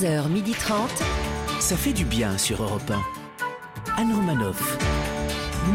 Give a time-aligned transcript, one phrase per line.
[0.00, 0.72] 11h30.
[1.60, 4.02] Ça fait du bien sur Europe 1.
[4.02, 4.76] Anne Romanoff.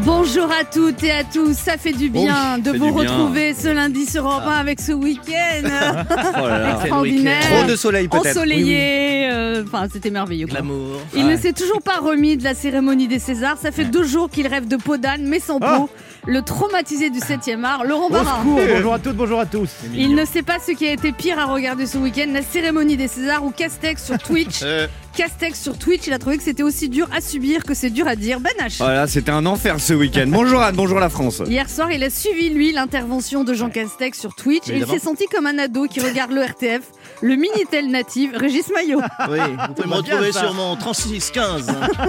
[0.04, 3.10] Bonjour à toutes et à tous, ça fait du bien de vous bien.
[3.10, 5.66] retrouver ce lundi sur Europe 1 avec ce week-end
[6.80, 8.26] extraordinaire, Trop de soleil peut-être.
[8.28, 10.46] ensoleillé, euh, enfin c'était merveilleux.
[10.46, 10.60] quoi.
[10.60, 10.96] Glamour.
[11.14, 14.30] Il ne s'est toujours pas remis de la cérémonie des Césars, ça fait deux jours
[14.30, 15.90] qu'il rêve de peau d'âne mais sans peau.
[16.24, 18.44] Le traumatisé du 7e art, Laurent Au Barra.
[18.44, 19.70] bonjour à toutes, bonjour à tous.
[19.92, 22.96] Il ne sait pas ce qui a été pire à regarder ce week-end, la cérémonie
[22.96, 24.60] des Césars ou Castex sur Twitch.
[24.72, 27.90] Euh, Castex sur Twitch, il a trouvé que c'était aussi dur à subir que c'est
[27.90, 28.38] dur à dire.
[28.40, 28.78] Ben H.
[28.78, 30.26] Voilà, c'était un enfer ce week-end.
[30.28, 31.42] Bonjour Anne, bonjour la France.
[31.46, 35.00] Hier soir, il a suivi, lui, l'intervention de Jean Castex sur Twitch et il s'est
[35.00, 36.82] senti comme un ado qui regarde le RTF,
[37.22, 39.00] le Minitel native, Régis Maillot.
[39.30, 41.66] Oui, vous pouvez me retrouver sur mon 3615.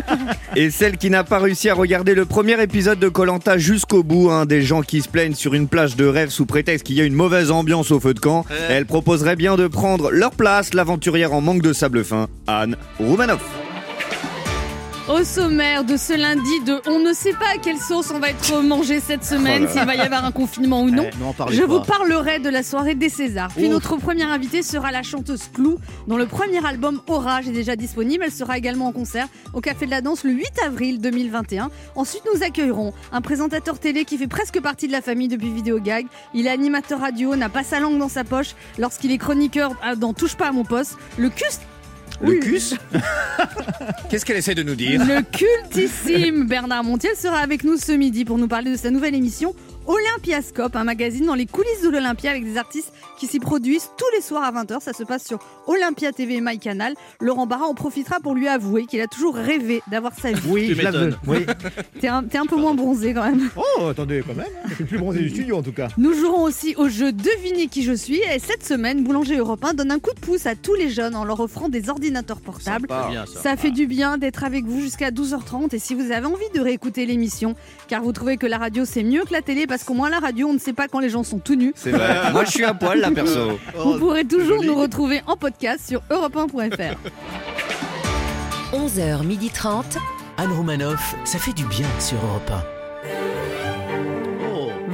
[0.55, 4.30] Et celle qui n'a pas réussi à regarder le premier épisode de Colanta jusqu'au bout,
[4.31, 7.02] hein, des gens qui se plaignent sur une plage de rêve sous prétexte qu'il y
[7.02, 10.73] a une mauvaise ambiance au feu de camp, elle proposerait bien de prendre leur place,
[10.73, 13.62] l'aventurière en manque de sable fin, Anne Roumanoff.
[15.09, 18.29] Au sommaire de ce lundi de On ne sait pas à quelle sauce on va
[18.29, 21.03] être mangé cette semaine, Oh s'il va y avoir un confinement ou non.
[21.05, 21.67] Eh, Je pas.
[21.67, 23.49] vous parlerai de la soirée des Césars.
[23.53, 23.71] Puis Ouf.
[23.71, 28.23] notre première invitée sera la chanteuse Clou, dont le premier album Orage est déjà disponible.
[28.25, 31.69] Elle sera également en concert au Café de la Danse le 8 avril 2021.
[31.95, 36.05] Ensuite, nous accueillerons un présentateur télé qui fait presque partie de la famille depuis Vidéogag.
[36.33, 39.97] Il est animateur radio, n'a pas sa langue dans sa poche lorsqu'il est chroniqueur ah,
[39.97, 40.97] dans Touche pas à mon poste.
[41.17, 41.43] Le cus
[42.22, 42.75] Le cus.
[44.09, 46.47] Qu'est-ce qu'elle essaie de nous dire Le cultissime.
[46.47, 49.55] Bernard Montiel sera avec nous ce midi pour nous parler de sa nouvelle émission
[49.88, 54.06] Olympiascope, un magazine dans les coulisses de l'Olympia avec des artistes qui s'y produisent tous
[54.16, 54.80] les soirs à 20h.
[54.81, 56.94] Ça se passe sur Olympia TV et MyCanal.
[57.20, 60.42] Laurent Barra en profitera pour lui avouer qu'il a toujours rêvé d'avoir sa vie.
[60.50, 60.98] Oui, Tu je l'avoue.
[61.06, 61.17] m'étonnes.
[61.28, 61.45] Oui.
[62.00, 63.50] T'es un, t'es un peu moins bronzé quand même.
[63.56, 64.45] Oh, attendez, quand même.
[64.45, 64.67] hein.
[64.70, 65.88] Je suis le plus bronzé du studio en tout cas.
[65.98, 68.20] Nous jouerons aussi au jeu Devinez qui je suis.
[68.34, 71.16] Et cette semaine, Boulanger Europe 1 donne un coup de pouce à tous les jeunes
[71.16, 72.88] en leur offrant des ordinateurs portables.
[72.88, 73.42] Pas bien, ça.
[73.42, 76.59] Ça fait du bien d'être avec vous jusqu'à 12h30 et si vous avez envie de
[76.61, 77.55] réécouter l'émission,
[77.88, 80.20] car vous trouvez que la radio c'est mieux que la télé parce qu'au moins la
[80.20, 82.32] radio on ne sait pas quand les gens sont tout nus, C'est vrai.
[82.32, 83.58] Moi je suis à poil là perso.
[83.76, 86.95] vous pourrez toujours nous retrouver en podcast sur europe1.fr.
[88.72, 89.98] 11h30.
[90.38, 92.73] Anne Romanoff, ça fait du bien sur Europe Oh.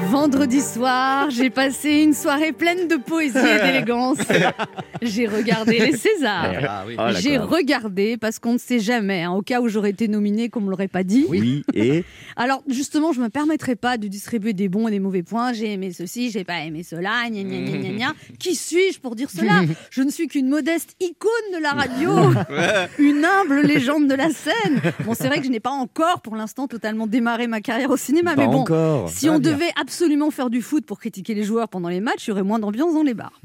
[0.10, 4.18] Vendredi soir, j'ai passé une soirée pleine de poésie et d'élégance.
[5.02, 6.52] J'ai regardé les Césars.
[6.68, 6.96] Ah oui.
[6.98, 7.52] Ah, J'ai d'accord.
[7.52, 10.70] regardé parce qu'on ne sait jamais, hein, au cas où j'aurais été nominée qu'on me
[10.70, 11.26] l'aurait pas dit.
[11.30, 12.04] Oui, et
[12.36, 15.54] Alors justement, je me permettrai pas de distribuer des bons et des mauvais points.
[15.54, 18.14] J'ai aimé ceci, j'ai pas aimé cela, gna gna gna gna gna.
[18.40, 19.62] Qui suis-je pour dire cela?
[19.92, 22.12] Je ne suis qu'une modeste icône de la radio,
[22.98, 24.82] une humble légende de la scène.
[25.06, 27.98] Bon, c'est vrai que je n'ai pas encore, pour l'instant, totalement démarré ma carrière au
[27.98, 28.62] cinéma, pas mais bon.
[28.62, 29.10] encore.
[29.10, 29.99] Si on devait absolument
[30.32, 32.94] faire du foot pour critiquer les joueurs pendant les matchs, il y aurait moins d'ambiance
[32.94, 33.40] dans les bars.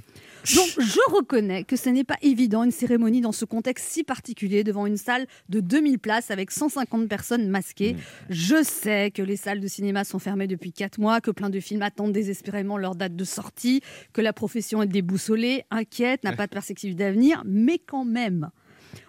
[0.54, 4.62] Donc, je reconnais que ce n'est pas évident une cérémonie dans ce contexte si particulier
[4.62, 7.96] devant une salle de 2000 places avec 150 personnes masquées.
[8.28, 11.60] Je sais que les salles de cinéma sont fermées depuis 4 mois, que plein de
[11.60, 13.80] films attendent désespérément leur date de sortie,
[14.12, 18.50] que la profession est déboussolée, inquiète, n'a pas de perspective d'avenir, mais quand même.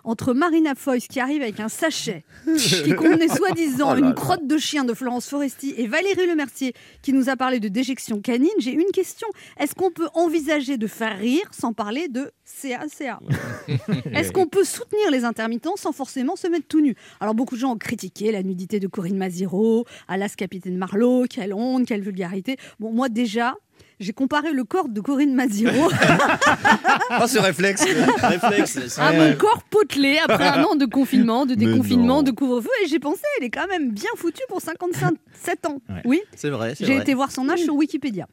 [0.04, 2.24] Entre Marina Foïs qui arrive avec un sachet
[2.58, 4.14] qui contenait soi-disant Oh une là.
[4.14, 8.22] crotte de chien de Florence Foresti et Valérie Lemercier qui nous a parlé de déjection
[8.22, 9.28] canine, j'ai une question.
[9.60, 12.32] Est-ce qu'on peut envisager de faire rire sans parler de
[12.62, 13.20] CACA
[14.14, 16.96] Est-ce qu'on peut soutenir les intermittents sans forcément se mettre tout nu?
[17.20, 21.54] Alors beaucoup de gens ont critiqué la nudité de Corinne Maziro, Alas Capitaine Marlowe, quelle
[21.54, 22.58] honte, quelle vulgarité.
[22.80, 23.56] Bon, moi déjà,
[24.00, 25.90] j'ai comparé le corps de Corinne Maziro
[27.22, 27.86] Oh ce réflexe.
[28.98, 32.24] À mon corps potelé après un an de confinement, de Mais déconfinement, non.
[32.24, 32.70] de couvre-feu.
[32.84, 35.82] Et j'ai pensé, elle est quand même bien foutue pour 57 ans.
[36.06, 38.28] Oui, C'est vrai, j'ai été voir son âge sur Wikipédia.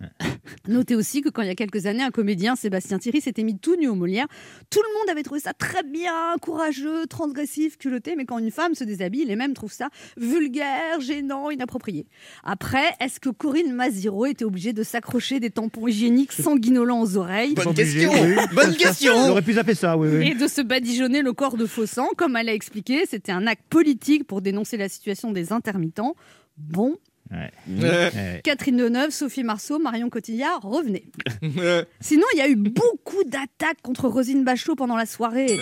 [0.68, 3.58] Notez aussi que quand il y a quelques années, un comédien, Sébastien Thierry, s'était mis
[3.58, 4.26] tout nu au Molière.
[4.70, 8.74] Tout le monde avait trouvé ça très bien, courageux, transgressif, culotté, mais quand une femme
[8.74, 12.06] se déshabille, les mêmes trouvent ça vulgaire, gênant, inapproprié.
[12.44, 17.54] Après, est-ce que Corinne Maziro était obligée de s'accrocher des tampons hygiéniques sanguinolents aux oreilles?
[17.54, 18.36] Bonne question oui.
[18.54, 20.28] Bonne question aurait pu zapper ça, oui, oui.
[20.28, 22.08] et de se badigeonner le corps de faux sang.
[22.16, 26.14] Comme elle a expliqué, c'était un acte politique pour dénoncer la situation des intermittents.
[26.56, 26.96] Bon,
[27.32, 28.40] Ouais.
[28.44, 31.04] Catherine Deneuve, Sophie Marceau, Marion Cotillard, revenez.
[32.00, 35.58] Sinon, il y a eu beaucoup d'attaques contre Rosine Bachot pendant la soirée.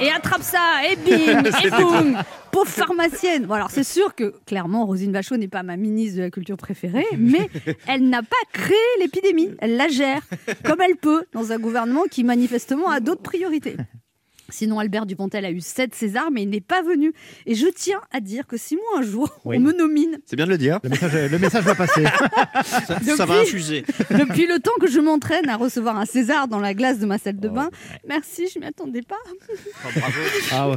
[0.00, 2.18] Et, et attrape ça, et bim, et boum
[2.52, 6.22] Pauvre pharmacienne Bon, alors c'est sûr que, clairement, Rosine Bachot n'est pas ma ministre de
[6.22, 7.48] la culture préférée, mais
[7.86, 9.50] elle n'a pas créé l'épidémie.
[9.58, 10.22] Elle la gère,
[10.64, 13.76] comme elle peut, dans un gouvernement qui, manifestement, a d'autres priorités.
[14.48, 17.12] Sinon, Albert Dupontel a eu 7 Césars, mais il n'est pas venu.
[17.46, 19.56] Et je tiens à dire que si moi, un jour, Oui.
[19.56, 20.78] on me nomine, C'est bien de le dire.
[20.84, 22.04] Le message, le message va passer.
[22.64, 23.84] Ça, Depuis- ça va infuser.
[24.10, 27.18] depuis le temps que je m'entraîne à recevoir un César dans la glace de ma
[27.18, 27.70] salle de Oh, bain,
[28.08, 29.16] merci, je m'y attendais pas.
[29.28, 30.18] Oh, bravo.
[30.52, 30.76] Ah ouais.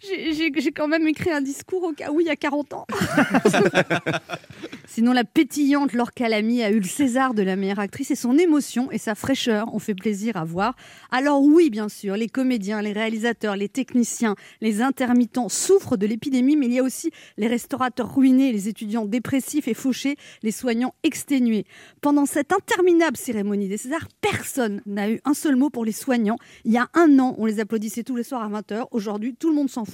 [0.00, 2.86] J'ai- quand même écrit un discours au cas où il y a 40 ans.
[4.86, 8.38] Sinon, la pétillante Laure Calamy a eu le César de la meilleure actrice et son
[8.38, 10.74] émotion et sa fraîcheur ont fait plaisir à voir.
[11.10, 16.56] Alors oui, bien sûr, les comédiens, les réalisateurs, les techniciens, les intermittents souffrent de l'épidémie,
[16.56, 20.94] mais il y a aussi les restaurateurs ruinés, les étudiants dépressifs et fauchés, les soignants
[21.02, 21.64] exténués.
[22.00, 26.38] Pendant cette interminable cérémonie des Césars, personne n'a eu un seul mot pour les soignants.
[26.64, 28.86] Il y a un an, on les applaudissait tous les soirs à 20h.
[28.90, 29.84] Aujourd'hui, tout le monde s'en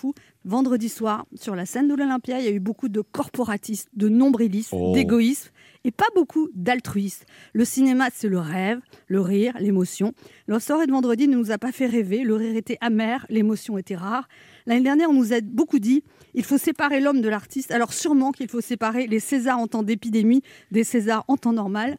[0.45, 4.09] Vendredi soir, sur la scène de l'Olympia, il y a eu beaucoup de corporatistes, de
[4.09, 4.93] nombrilistes, Oh.
[4.95, 5.51] d'égoïsme
[5.85, 7.27] et pas beaucoup d'altruistes.
[7.53, 10.13] Le cinéma, c'est le rêve, le rire, l'émotion.
[10.49, 12.25] La soirée de vendredi ne nous a pas fait rêver.
[12.25, 14.29] Le rire était amer, l'émotion était rare.
[14.67, 16.03] L'année dernière, on nous a beaucoup dit
[16.35, 17.71] il faut séparer l'homme de l'artiste.
[17.71, 21.97] Alors sûrement qu'il faut séparer les Césars en temps d'épidémie des Césars en temps normal.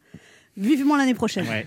[0.57, 1.45] Vivement l'année prochaine.
[1.47, 1.65] Ouais.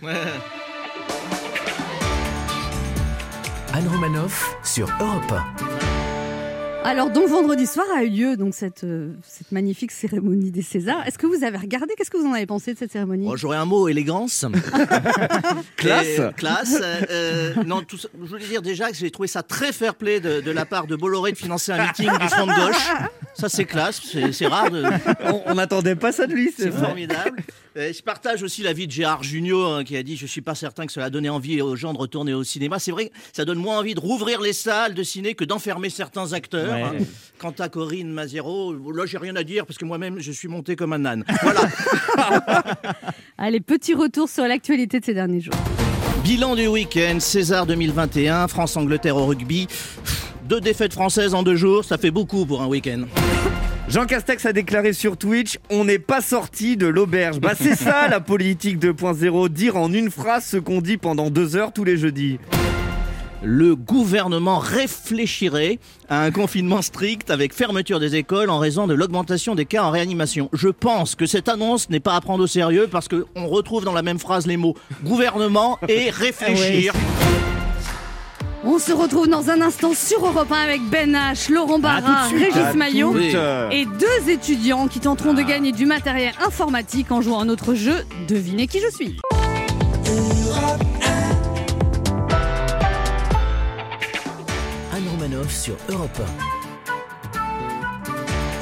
[3.75, 5.35] Anne Romanoff sur Europe
[6.85, 11.07] Alors donc vendredi soir a eu lieu donc cette, euh, cette magnifique cérémonie des Césars.
[11.07, 13.27] Est-ce que vous avez regardé Qu'est-ce que vous en avez pensé de cette cérémonie?
[13.27, 14.47] Bon, J'aurais un mot élégance.
[15.77, 16.07] Classe.
[16.19, 16.79] Et, classe.
[16.81, 19.97] euh, euh, non, tout ça- je voulais dire déjà que j'ai trouvé ça très fair
[19.97, 22.89] play de, de la part de Bolloré de financer un meeting du front de gauche.
[23.35, 24.01] Ça, c'est classe.
[24.03, 24.71] C'est c'est rare.
[24.71, 24.85] de-
[25.47, 27.43] On n'attendait pas ça de lui, c'est formidable.
[27.77, 30.55] Euh, je partage aussi l'avis de Gérard Junior hein, qui a dit Je suis pas
[30.55, 32.79] certain que cela a donné envie aux gens de retourner au cinéma.
[32.79, 35.91] C'est vrai que ça donne moins envie de rouvrir les salles de ciné que d'enfermer
[35.91, 36.68] certains acteurs.
[36.73, 36.83] Ouais.
[36.83, 37.05] hein.
[37.39, 40.75] Quant à Corinne Maziero, là, j'ai rien à dire parce que moi-même, je suis monté
[40.75, 41.25] comme un âne.
[41.43, 41.61] Voilà.
[43.39, 45.55] Allez, petit retour sur l'actualité de ces derniers jours.
[46.25, 49.69] Bilan du week-end César 2021, France-Angleterre au rugby.
[50.49, 53.03] Deux défaites françaises en deux jours, ça fait beaucoup pour un week-end.
[53.89, 57.39] Jean Castex a déclaré sur Twitch On n'est pas sorti de l'auberge.
[57.39, 61.57] Bah, c'est ça la politique 2.0, dire en une phrase ce qu'on dit pendant deux
[61.57, 62.39] heures tous les jeudis.
[63.43, 69.55] Le gouvernement réfléchirait à un confinement strict avec fermeture des écoles en raison de l'augmentation
[69.55, 70.49] des cas en réanimation.
[70.53, 73.93] Je pense que cette annonce n'est pas à prendre au sérieux parce qu'on retrouve dans
[73.93, 74.75] la même phrase les mots
[75.05, 76.93] gouvernement et réfléchir.
[78.65, 82.57] On se retrouve dans un instant sur Europe 1 avec Ben H, Laurent Barra, Régis
[82.57, 87.45] À Maillot et deux étudiants qui tenteront de gagner du matériel informatique en jouant à
[87.45, 89.17] notre jeu Devinez qui je suis.
[95.49, 96.19] Sur Europe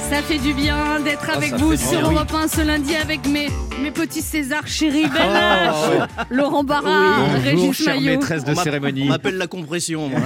[0.09, 2.15] Ça fait du bien d'être avec ça vous sur bien, oui.
[2.15, 3.49] Europe 1 ce lundi avec mes,
[3.83, 8.13] mes petits Césars chéris Ben H, Laurent Barra, Régis chère Maillot.
[8.13, 9.03] maîtresse de On cérémonie.
[9.05, 10.09] On m'appelle la compression.
[10.09, 10.21] moi.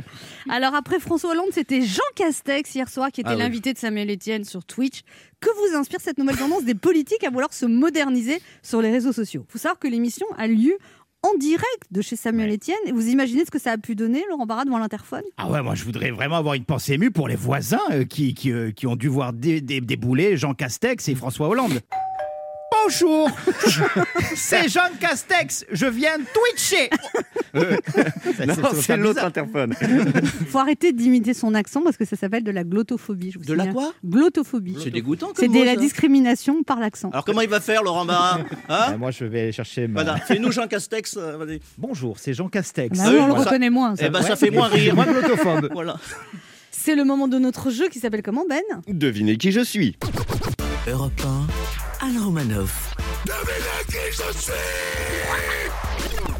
[0.48, 3.40] Alors après François Hollande, c'était Jean Castex hier soir qui était Ah oui.
[3.42, 5.02] l'invité de Samuel Etienne sur Twitch.
[5.40, 9.12] Que vous inspire cette nouvelle tendance des politiques à vouloir se moderniser sur les réseaux
[9.12, 9.44] sociaux?
[9.48, 10.78] Il faut savoir que l'émission a lieu
[11.22, 12.76] en direct de chez Samuel Etienne.
[12.86, 15.22] Et vous imaginez ce que ça a pu donner, Laurent Barra, devant l'interphone?
[15.36, 18.34] Ah ouais, moi je voudrais vraiment avoir une pensée émue pour les voisins euh, qui,
[18.34, 21.80] qui, euh, qui ont dû voir dé- dé- débouler Jean Castex et François Hollande.
[22.86, 23.28] Bonjour,
[24.36, 26.88] c'est Jean Castex, je viens twitcher.
[28.46, 29.72] Non, c'est l'autre interphone.
[30.50, 33.32] faut arrêter d'imiter son accent parce que ça s'appelle de la glottophobie.
[33.32, 34.76] je vous De la quoi Glottophobie.
[34.82, 35.30] C'est dégoûtant.
[35.34, 37.10] C'est de la discrimination par l'accent.
[37.10, 40.02] Alors comment il va faire, Laurent Barra Hein Euh, moi je vais chercher ma...
[40.04, 41.16] Voilà, fais-nous Jean Castex.
[41.16, 41.60] euh, vas-y.
[41.78, 42.96] Bonjour, c'est Jean Castex.
[42.98, 43.96] Bah Ah oui, on le bah ça- reconnaît moins.
[43.96, 44.04] ça.
[44.06, 44.94] Eh ben, ça fait moins je suis rire.
[44.94, 45.70] moins glottophobe.
[45.72, 45.96] Voilà.
[46.70, 48.62] C'est le moment de notre jeu qui s'appelle comment, Ben?
[48.86, 49.96] Devinez qui je suis.
[50.88, 51.46] Europe 1,
[52.06, 52.94] Anne Romanoff.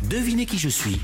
[0.04, 1.00] Devinez qui je suis.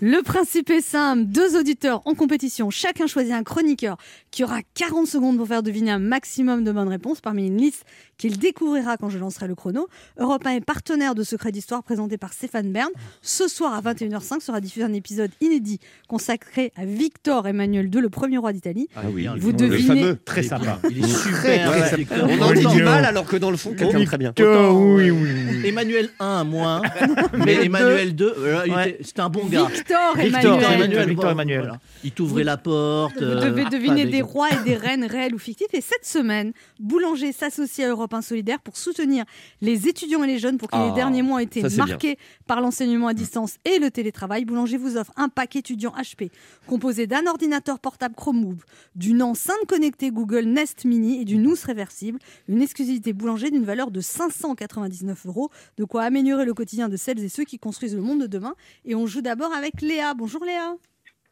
[0.00, 3.96] Le principe est simple, deux auditeurs en compétition, chacun choisit un chroniqueur
[4.30, 7.84] qui aura 40 secondes pour faire deviner un maximum de bonnes réponses parmi une liste
[8.16, 9.88] qu'il découvrira quand je lancerai le chrono.
[10.18, 12.90] Europe 1 est partenaire de Secret d'Histoire présenté par Stéphane Bern.
[13.22, 15.78] Ce soir à 21h05 sera diffusé un épisode inédit
[16.08, 18.88] consacré à Victor Emmanuel II, le premier roi d'Italie.
[18.96, 19.28] Ah oui.
[19.38, 20.18] Vous Le devinez- fameux.
[20.24, 20.80] Très sympa.
[20.90, 21.70] Il est super.
[21.70, 22.28] Ouais, Victor.
[22.28, 22.70] On en dit Mignon.
[22.74, 24.30] du mal alors que dans le fond, quelqu'un très bien.
[24.30, 25.28] Autant, oui, euh, oui,
[25.62, 25.68] oui.
[25.68, 26.82] Emmanuel 1 moins,
[27.44, 28.98] mais Emmanuel 2, euh, Ouais.
[29.02, 29.68] c'était un bon gars.
[29.88, 30.74] Victor Victor Emmanuel.
[30.74, 31.08] Emmanuel.
[31.08, 31.60] Victor Emmanuel.
[31.60, 31.80] voilà.
[32.04, 33.16] Il t'ouvrait la porte.
[33.16, 35.72] Vous euh, devez pas deviner des rois et des reines réels ou fictifs.
[35.72, 39.24] Et cette semaine, Boulanger s'associe à Europe 1 Solidaire pour soutenir
[39.60, 42.60] les étudiants et les jeunes pour que les Ah, derniers mois aient été marqués par
[42.60, 44.44] l'enseignement à distance et le télétravail.
[44.44, 46.30] Boulanger vous offre un pack étudiant HP
[46.66, 48.58] composé d'un ordinateur portable Chromebook,
[48.94, 52.18] d'une enceinte connectée Google Nest Mini et d'une housse réversible.
[52.48, 55.50] Une exclusivité Boulanger d'une valeur de 599 euros.
[55.76, 58.54] De quoi améliorer le quotidien de celles et ceux qui construisent le monde de demain.
[58.84, 60.14] Et on joue d'abord avec Léa.
[60.14, 60.74] Bonjour Léa.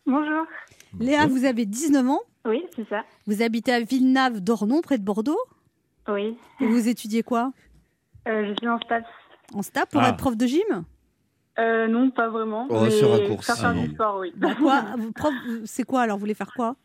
[0.07, 0.45] Bonjour.
[1.01, 3.05] Léa, vous avez 19 ans, Oui, c'est ça.
[3.27, 5.39] vous habitez à Villeneuve-d'Ornon, près de Bordeaux,
[6.09, 6.37] Oui.
[6.61, 7.53] et vous étudiez quoi?
[8.29, 9.07] Euh, je suis en STAPS.
[9.55, 10.09] En STAP pour Ah.
[10.11, 10.85] être prof de gym?
[11.59, 12.67] Euh, non, pas vraiment.
[12.71, 13.47] Oh, mais ce raccourci.
[13.47, 14.33] Faire, faire du sport, oui.
[14.37, 14.83] Bah, quoi?
[14.99, 15.33] Vous- prof,
[15.65, 16.77] C'est quoi alors Vous voulez faire quoi?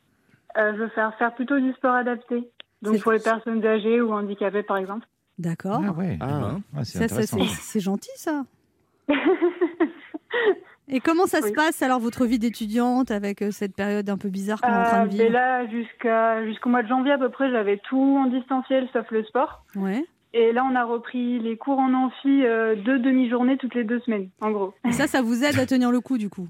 [0.57, 2.49] Euh, je veux faire, faire plutôt du sport adapté.
[2.81, 5.05] Donc pour les personnes âgées ou handicapées, par exemple.
[5.37, 5.81] D'accord.
[5.85, 6.17] Ah ouais.
[6.21, 6.55] Ah.
[6.75, 7.37] Ah, c'est Ça, ça, intéressant.
[7.39, 8.43] c'est c'est gentil ça.
[10.91, 14.29] Et comment ça se passe alors votre vie d'étudiante avec euh, cette période un peu
[14.29, 17.13] bizarre qu'on est en train Euh, de mais vivre là, jusqu'à jusqu'au mois de janvier
[17.13, 19.63] à peu près, j'avais tout en distanciel sauf le sport.
[19.75, 20.03] Ouais.
[20.33, 23.99] Et là, on a repris les cours en amphi euh, deux demi-journées toutes les deux
[24.01, 24.73] semaines, en gros.
[24.87, 26.47] Et ça, ça vous aide à tenir le coup du coup?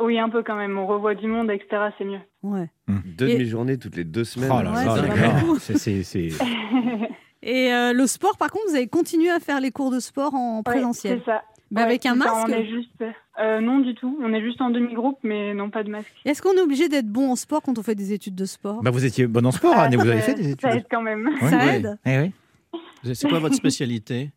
[0.00, 0.76] Oui, un peu quand même.
[0.78, 1.90] On revoit du monde, etc.
[1.98, 2.18] C'est mieux.
[2.42, 2.68] Ouais.
[2.88, 4.50] Deux Et- demi-journées toutes les deux semaines.
[4.52, 6.28] Oh là Ouais, là, c'est-
[7.46, 10.34] Et euh, le sport, par contre, vous avez continué à faire les cours de sport
[10.34, 11.20] en Ouais, présentiel?
[11.24, 11.42] c'est ça.
[11.76, 12.90] Ouais, avec un masque On est juste...
[13.40, 14.18] euh, non, du tout.
[14.22, 16.12] On est juste en demi-groupe, mais non, pas de masque.
[16.24, 18.82] Est-ce qu'on est obligé d'être bon en sport quand on fait des études de sport?
[18.82, 20.60] Bah, vous étiez bon en sport, Anne, et vous avez fait des études.
[20.70, 21.26] Ça aide quand même.
[21.40, 21.50] Ouais.
[21.50, 21.76] Ça Ouais.
[21.76, 22.32] aide Eh oui.
[23.14, 24.30] C'est quoi votre spécialité?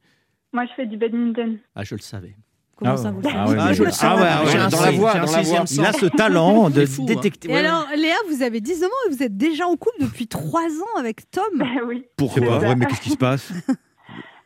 [0.53, 1.58] Moi, je fais du badminton.
[1.75, 2.36] Ah, je le savais.
[2.75, 3.32] Comment Ah ça vous ouais.
[3.32, 3.58] le Ah savez?
[3.58, 4.03] ouais, Ah, je le sens.
[4.03, 5.41] Ah ouais, ah ouais, dans la voix, dans la.
[5.72, 7.06] Il a ce talent de hein.
[7.06, 7.50] détecter.
[7.50, 7.60] Et Ouais.
[7.60, 11.00] alors, Léa, vous avez 19 ans et vous êtes déjà en couple depuis 3 ans
[11.00, 11.44] avec Tom?
[11.88, 12.03] oui.
[12.03, 13.51] C'est pas Pourquoi vrai, mais qu'est-ce qui se passe?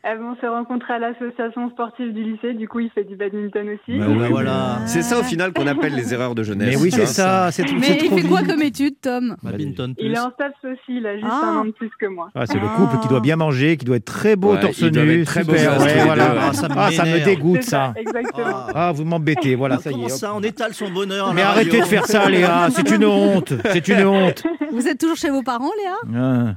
[0.05, 2.53] on s'est rencontrés à l'association sportive du lycée.
[2.53, 3.97] Du coup, il fait du badminton aussi.
[3.99, 4.79] Bah oui, voilà.
[4.85, 6.75] C'est ça au final qu'on appelle les erreurs de jeunesse.
[6.75, 7.05] Mais oui, c'est hein.
[7.05, 7.51] ça.
[7.51, 7.75] C'est tout.
[7.79, 9.35] Mais il trop fait quoi comme étude, Tom?
[9.43, 10.97] Badminton Il est en STAPS aussi.
[10.97, 11.51] Il a juste Ah.
[11.53, 12.29] un an de plus que moi.
[12.35, 12.75] Ah, c'est le Ah.
[12.77, 15.23] couple qui doit bien manger, qui doit être très beau Ouais, torse nu.
[15.23, 16.29] très ouais, les voilà.
[16.29, 16.37] deux.
[16.41, 17.93] Ah, ça me Ah, ça me dégoûte ça.
[17.95, 18.45] Exactement.
[18.47, 18.67] Ah.
[18.75, 20.09] Ah, vous m'embêtez, voilà, ça y est.
[20.09, 21.33] ça On étale son bonheur.
[21.33, 22.69] Mais arrêtez de faire ça, Léa.
[22.71, 23.53] C'est une honte.
[23.71, 24.43] C'est une honte.
[24.71, 25.95] Vous êtes toujours chez vos parents, Léa?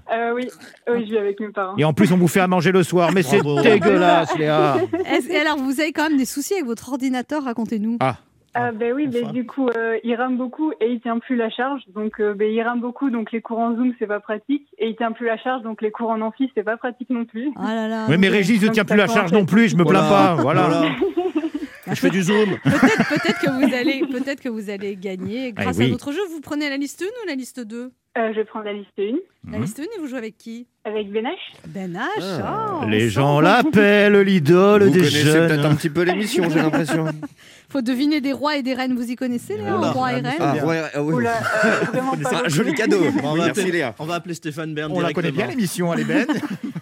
[0.08, 0.14] Ah.
[0.14, 0.48] Euh, oui.
[0.90, 1.74] oui, je vis avec mes parents.
[1.76, 3.10] Et en plus, on vous fait à manger le soir.
[3.14, 3.22] Mais
[3.62, 4.76] c'est dégueulasse, Léa.
[5.10, 7.96] Est-ce- et Alors, vous avez quand même des soucis avec votre ordinateur, racontez-nous.
[8.00, 8.16] Ah.
[8.56, 9.32] Ah, ben oui, mais Enfin.
[9.32, 11.82] du coup, euh, il rame beaucoup et il tient plus la charge.
[11.92, 14.62] Donc, euh, ben, il rame beaucoup, donc les cours en Zoom, c'est pas pratique.
[14.78, 17.24] Et il tient plus la charge, donc les cours en amphi, c'est pas pratique non
[17.24, 17.50] plus.
[17.56, 18.06] Ah là là.
[18.08, 19.68] Oui, mais Régis ne tient plus la charge non plus.
[19.70, 20.36] Je me plains pas.
[20.36, 20.84] Voilà.
[21.86, 22.56] Je fais du zoom.
[22.62, 25.88] Peut-être peut-être que vous allez peut-être que vous allez gagner grâce Eh oui.
[25.88, 26.20] à notre jeu.
[26.30, 28.90] Vous prenez la liste 1 ou la liste 2 Euh, je vais prendre la liste
[28.98, 31.54] 1 La liste 1 et vous jouez avec qui avec Benache.
[31.68, 32.40] Ben H.
[32.44, 32.80] Ah.
[32.82, 35.48] oh, Les gens l'appellent l'idole Vous des connaissez jeunes.
[35.48, 37.06] peut-être un petit peu l'émission, j'ai l'impression.
[37.70, 38.94] Faut deviner des rois et des reines.
[38.94, 39.76] Vous y connaissez, Léa.
[39.76, 40.54] Rois et reines Ah,
[40.94, 41.14] ah oui.
[41.14, 43.02] Oula, euh, pas un joli cadeau.
[43.24, 43.94] On, va appeler, Léa.
[43.98, 46.26] on va appeler Stéphane Bern On la connaît bien l'émission, elle est belle.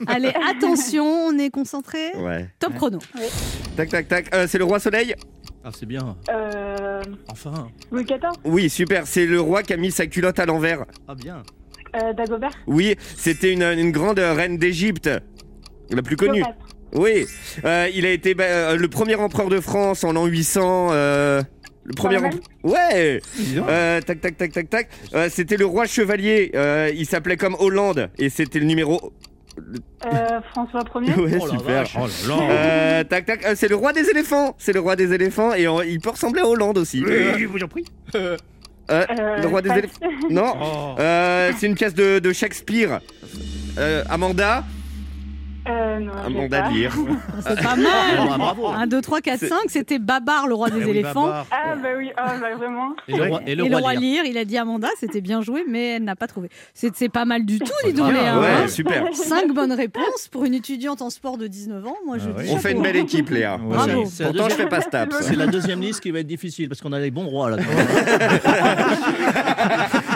[0.09, 2.11] Allez, attention, on est concentré.
[2.17, 2.49] Ouais.
[2.59, 2.99] Top chrono.
[3.77, 4.35] Tac, tac, tac.
[4.35, 5.15] Euh, c'est le roi soleil
[5.65, 6.17] Ah, c'est bien.
[6.31, 7.69] Euh, Enfin.
[7.91, 9.07] Louis XIV, Oui, super.
[9.07, 10.85] C'est le roi qui a mis sa culotte à l'envers.
[11.09, 11.43] Ah, bien.
[11.97, 15.09] euh, Dagobert, Oui, c'était une, une grande reine d'Égypte.
[15.91, 16.43] La plus connue.
[16.43, 16.67] Cléopâtre.
[16.95, 17.27] Oui.
[17.65, 20.89] Euh, il a été bah, euh, le premier empereur de France en l'an 800.
[20.93, 21.43] euh,
[21.85, 22.41] le premier empereur.
[22.65, 23.21] Ouais.
[23.57, 24.89] Euh, tac, tac, tac, tac, tac.
[25.15, 26.51] Euh, c'était le roi chevalier.
[26.55, 29.13] Euh, il s'appelait comme Hollande et c'était le numéro.
[30.07, 31.75] Euh, François Ier, Ouais, Oh la super.
[31.75, 31.97] vache.
[31.99, 32.43] Oh là là.
[32.51, 33.45] Euh, tac, tac.
[33.45, 34.55] euh, c'est le roi des éléphants.
[34.59, 37.03] C'est le roi des éléphants et il peut ressembler à Hollande aussi.
[37.05, 37.85] Oui, je vous en prie.
[38.15, 38.37] Euh,
[38.91, 39.05] euh,
[39.41, 40.01] le roi des éléphants.
[40.31, 40.55] Non.
[40.61, 40.95] Oh.
[41.01, 43.01] Euh, c'est une pièce de, de Shakespeare.
[43.79, 44.65] Euh, Amanda.
[45.69, 46.71] Euh, non, je Amanda pas.
[46.71, 46.93] Lear.
[47.47, 48.39] C'est pas Ah, mal.
[48.39, 48.67] bravo.
[48.69, 49.59] 1, 2, 3, 4, C'est- 5.
[49.69, 51.27] C'était Babar, le roi des Eh oui, éléphants.
[51.27, 51.47] Babar.
[51.53, 52.95] Ah, bah oui, ah, bah vraiment.
[53.07, 54.03] Et le roi, et le et le roi Lear.
[54.03, 56.49] Lear, il a dit Amanda, c'était bien joué, mais elle n'a pas trouvé.
[56.75, 58.13] C'est c'est pas mal du tout, dis donc.
[58.13, 58.67] Ouais, hein.
[58.69, 59.05] super.
[59.15, 61.95] Cinq bonnes réponses pour une étudiante en sport de 19 ans.
[62.07, 62.55] Moi, je Ah dis oui.
[62.55, 63.55] On fait une belle équipe, Léa.
[63.57, 63.77] Ouais.
[63.77, 64.03] Bravo.
[64.03, 65.17] Pourtant, je deuxième- fais pas Staps.
[65.21, 67.59] C'est la deuxième liste qui va être difficile parce qu'on a les bons rois là.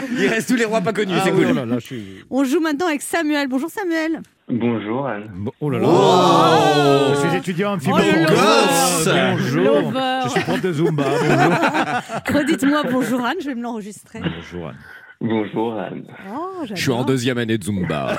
[0.18, 1.52] Il reste tous les rois pas connus, Ah c'est oui, cool.
[1.52, 3.48] oh là là, je suis- On joue maintenant avec Samuel.
[3.48, 4.22] Bonjour Samuel.
[4.48, 5.30] Bonjour Anne.
[5.34, 5.86] Bon, Oh là là.
[5.88, 9.08] Oh je suis étudiant en Oh, gosse.
[9.08, 9.64] Bonjour.
[9.64, 10.20] Lover.
[10.24, 11.04] Je suis prof de Zumba.
[12.28, 12.40] Bonjour.
[12.40, 14.20] Redites-moi bonjour Anne, je vais me l'enregistrer.
[14.20, 14.68] Bonjour.
[14.68, 14.76] Anne.
[15.20, 16.04] Bonjour Anne.
[16.32, 17.06] Oh, j'adore.
[17.06, 18.08] deuxième année de Zumba.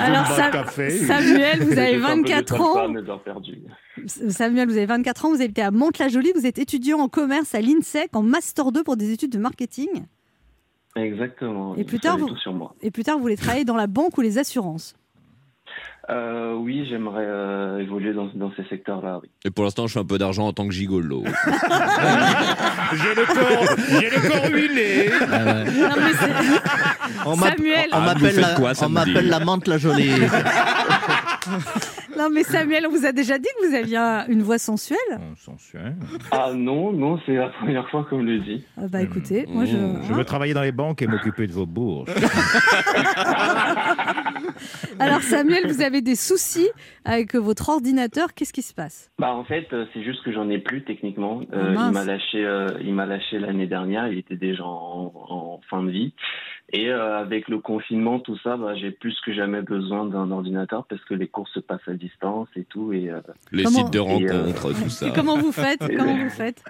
[0.00, 0.90] Alors Zumba Sa- café.
[0.90, 3.22] Samuel, vous avez J'ai fait un peu de 24 train de ans.
[4.28, 7.60] Samuel, vous avez 24 ans, vous habitez à Mantes-la-Jolie, vous êtes étudiant en commerce à
[7.60, 9.88] l'INSEC en Master 2 pour des études de marketing.
[10.96, 11.76] Exactement.
[11.76, 12.74] Et plus tard, vous- tout sur moi.
[12.82, 14.94] Et plus tard, vous voulez travailler dans la banque ou les assurances.
[16.08, 19.18] Euh, oui, j'aimerais euh, évoluer dans, dans ces secteurs-là.
[19.22, 19.28] Oui.
[19.44, 21.24] Et pour l'instant, je fais un peu d'argent en tant que gigolo.
[22.92, 25.10] J'ai le corps, j'ai le corps huilé.
[25.80, 26.32] Non, mais c'est-
[27.26, 27.88] On Samuel.
[27.92, 30.10] on Ah, vous m'appelle la, quoi on samedi m'appelle la menthe la jolie.
[32.16, 34.98] Non, mais Samuel, on vous a déjà dit que vous aviez un- une voix sensuelle
[36.30, 38.64] Ah non, non, c'est la première fois qu'on me le dit.
[38.76, 39.76] Ah Bah écoutez, moi je.
[39.76, 42.10] Je veux travailler dans les banques et m'occuper de vos bourses.
[44.98, 46.68] Alors Samuel, vous avez des soucis
[47.04, 48.32] avec votre ordinateur.
[48.34, 49.10] Qu'est-ce qui se passe?
[49.18, 51.40] Bah en fait, euh, c'est juste que j'en ai plus techniquement.
[51.52, 51.86] Ah, Euh, mince.
[51.88, 54.08] il m'a lâché, euh, il m'a lâché l'année dernière.
[54.08, 56.14] Il était déjà en, en fin de vie.
[56.72, 60.84] Et euh, avec le confinement, tout ça, bah, j'ai plus que jamais besoin d'un ordinateur
[60.86, 62.92] parce que les cours se passent à distance et tout.
[62.92, 63.20] Et euh,
[63.52, 65.06] Les Comment- sites de euh, rencontres, tout ça.
[65.06, 65.80] Et comment vous faites?
[65.88, 66.24] Et Comment ouais.
[66.24, 66.64] vous faites?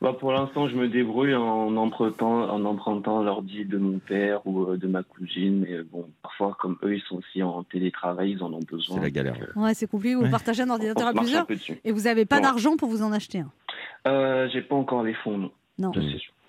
[0.00, 4.66] Bah, pour l'instant, je me débrouille en empruntant, en empruntant l'ordi de mon père ou
[4.70, 5.64] euh, de ma cousine.
[5.68, 8.96] Mais bon, parfois, comme eux, ils sont aussi en télétravail, ils en ont besoin.
[8.98, 9.34] C'est la galère.
[9.34, 10.14] Donc, euh, Ouais, c'est compliqué.
[10.14, 10.30] Vous Ouais.
[10.30, 11.46] partagez un ordinateur à plusieurs
[11.84, 12.42] et vous n'avez pas Ouais.
[12.42, 13.50] d'argent pour vous en acheter un?
[14.06, 15.50] Euh, j'ai pas encore les fonds, non.
[15.78, 15.92] Non.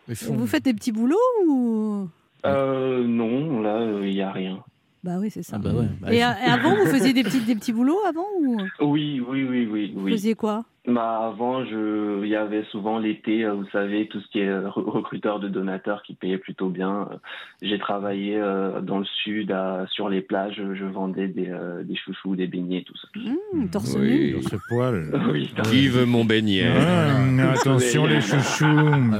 [0.07, 0.31] Je sais.
[0.31, 2.07] Vous faites des petits boulots ou?
[2.45, 4.63] Euh, non, là, il n'y a rien.
[5.03, 5.57] Bah oui, c'est ça.
[5.57, 5.85] Ah bah ouais.
[6.01, 8.57] bah, Et, euh, et avant, vous faisiez des petits, des petits boulots avant ou?
[8.81, 10.11] Oui, oui, oui, oui, vous oui.
[10.13, 10.63] faisiez quoi?
[10.87, 14.47] Bah, avant, je, il y avait souvent l'été, euh, vous savez, tout ce qui est
[14.47, 17.07] euh, re- recruteur de donateurs qui payait plutôt bien.
[17.11, 17.15] Euh,
[17.63, 21.95] J'ai travaillé euh, dans le sud, à- sur les plages, je vendais des, euh, des
[21.95, 23.07] chouchous, des beignets, tout ça.
[23.15, 23.34] Mmh,
[23.71, 24.35] Torse Oui.
[24.37, 24.43] nu.
[24.49, 25.11] Ce poil.
[25.31, 28.65] Oui, Qui veut mon beignet Ah, attention les chouchous,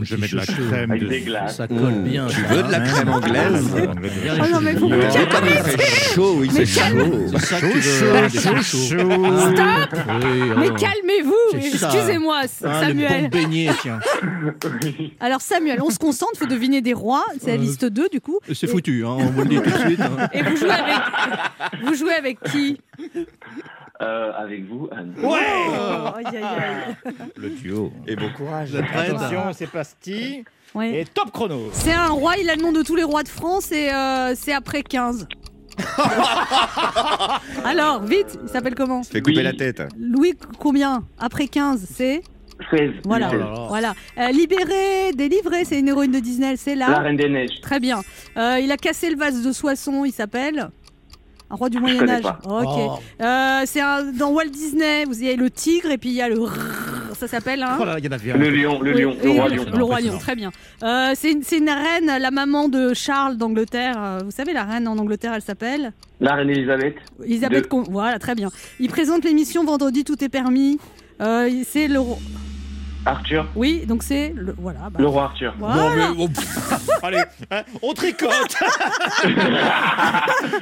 [0.04, 1.58] je mets de la crème avec des glaces.
[1.58, 2.28] Ça colle bien.
[2.28, 2.84] Tu veux de la hein.
[2.86, 3.72] crème anglaise
[4.40, 5.30] Ah non, mais vous me Oh, calmez.
[5.32, 6.98] comme il fait chaud, oui, Mais c'est chaud.
[6.98, 8.88] Hein, des chouchous.
[8.88, 10.00] Stop
[10.58, 10.76] Mais oh.
[10.78, 11.58] calmez-vous.
[11.58, 13.30] Excusez-moi, Ah, Samuel.
[13.82, 14.00] tiens.
[15.20, 17.26] Alors Samuel, on se concentre, faut deviner des rois.
[17.40, 18.40] C'est la Euh, liste 2 du coup.
[18.54, 20.00] C'est foutu, hein, on vous le dit tout de suite.
[20.02, 20.28] hein.
[20.34, 22.80] Et vous jouez avec, vous jouez avec qui?
[24.02, 25.14] Euh, avec vous, Anne.
[25.24, 27.14] Oh, aïe, aïe, aïe.
[27.38, 27.94] Le duo.
[28.08, 28.76] Et bon courage.
[28.76, 30.44] Attention, c'est parti.
[30.74, 31.02] Ouais.
[31.02, 31.70] Et top chrono.
[31.72, 34.36] C'est un roi, il a le nom de tous les rois de France et euh,
[34.36, 35.28] c'est après 15.
[37.66, 39.04] Alors, vite, il s'appelle comment?
[39.04, 39.44] Fais couper Oui.
[39.44, 39.82] la tête.
[39.98, 41.04] Louis combien?
[41.18, 42.22] Après 15, c'est?
[42.72, 42.92] 16.
[43.04, 43.30] Voilà.
[43.32, 43.66] Oh là là.
[43.68, 43.94] Voilà.
[44.18, 47.00] Euh, libéré, délivré, c'est une héroïne de Disney, c'est La là.
[47.00, 47.60] Reine des Neiges.
[47.62, 48.02] Très bien.
[48.38, 50.70] Euh, il a cassé le vase de Soissons, il s'appelle
[51.50, 52.24] un roi du Moyen Âge.
[52.26, 52.66] Ok.
[52.68, 53.00] Oh.
[53.22, 55.06] Euh, c'est un- dans Walt Disney.
[55.06, 56.38] Vous avez le tigre et puis il y a le.
[57.18, 57.78] Ça s'appelle un.
[57.80, 58.38] Oh là, il y en avait un.
[58.38, 59.66] Le lion, le Oui, lion, oui, le roi lion.
[59.78, 60.52] Le roi lion, très bien.
[60.84, 63.96] Euh, c'est une, c'est une reine, la maman de Charles d'Angleterre.
[63.98, 66.96] Euh, Vous savez, la reine en Angleterre, elle s'appelle La Reine Elisabeth.
[67.24, 67.64] Elisabeth.
[67.64, 68.50] De- Con- Voilà, très bien.
[68.80, 70.80] Il présente l'émission Vendredi, tout est permis.
[71.22, 72.00] Euh, c'est le.
[73.06, 73.46] Arthur.
[73.56, 74.56] Oui, donc c'est le.
[74.58, 74.90] Voilà.
[74.90, 75.54] bah, Le roi Arthur.
[75.60, 75.76] voilà.
[75.76, 76.70] Bon, mais, oh, pff,
[77.04, 77.22] Allez,
[77.52, 78.32] hein, on tricote.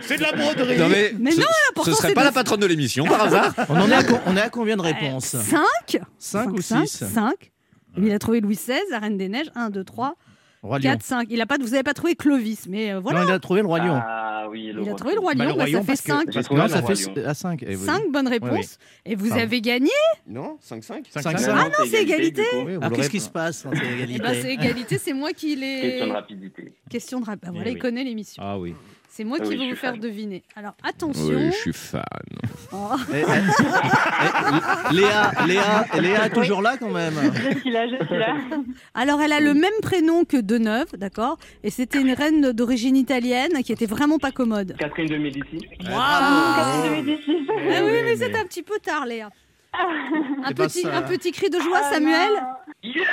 [0.01, 0.77] c'est de la broderie.
[0.77, 3.21] non, mais, Mais ce, non, ce serait c'est pas de- la patronne de l'émission par
[3.23, 3.53] hasard?
[3.69, 5.35] On en est à, on est à combien de réponses?
[5.37, 7.33] 5 5 ou 6 5.
[7.97, 9.51] Il a trouvé Louis XVI, la Reine des Neiges.
[9.55, 10.15] 1, 2, 3,
[10.63, 10.91] Roi Lion.
[10.91, 11.27] 4, 5.
[11.29, 13.21] Il a pas, vous n'avez pas trouvé Clovis, mais euh, voilà.
[13.21, 14.01] Non, il a trouvé le Roi Lion.
[14.03, 16.07] Ah oui, le il a trouvé le Roi Bah, Lion, le bah, royaume, ça fait
[16.07, 16.31] parce que- 5.
[16.33, 17.27] J'ai trouvé Non, ça fait lion.
[17.27, 17.65] à 5.
[17.85, 18.77] 5 bonnes réponses.
[19.05, 19.43] Et vous Pardon.
[19.43, 19.89] avez gagné
[20.27, 21.39] Non 5-5 Cinq, Cinq, cinq.
[21.39, 21.55] cinq.
[21.57, 22.43] Ah non, c'est égalité.
[22.65, 25.33] Oui, Alors qu'est-ce qui se passe quand c'est Eh égalité ben, c'est égalité, c'est moi
[25.33, 25.81] qui l'ai.
[25.81, 26.73] Question de rapidité.
[26.89, 27.79] Question de rap- bah, voilà, Eh il oui.
[27.79, 28.41] connaît l'émission.
[28.45, 28.73] Ah oui.
[29.15, 29.99] C'est moi Ah qui oui, vais vous faire fan.
[29.99, 30.41] deviner.
[30.55, 31.35] Alors attention.
[31.35, 32.01] Oui, je suis fan.
[32.71, 32.77] Oh.
[33.13, 37.13] Eh, eh, eh, Léa, Léa, Léa est toujours là quand même.
[37.53, 38.35] Je suis là, je suis là.
[38.95, 41.37] Alors elle a le même prénom que Deneuve, d'accord?
[41.63, 44.75] Et c'était une reine d'origine italienne qui était vraiment pas commode.
[44.79, 45.67] Catherine de Médicis.
[45.81, 47.47] Waouh Catherine de Médicis.
[47.49, 49.29] Ah oui, mais- c'est un petit peu tard, Léa.
[50.45, 50.95] Un petit, ça.
[50.97, 52.29] un petit cri de joie, Ah, Samuel.
[52.33, 52.39] non.
[52.83, 53.03] Yes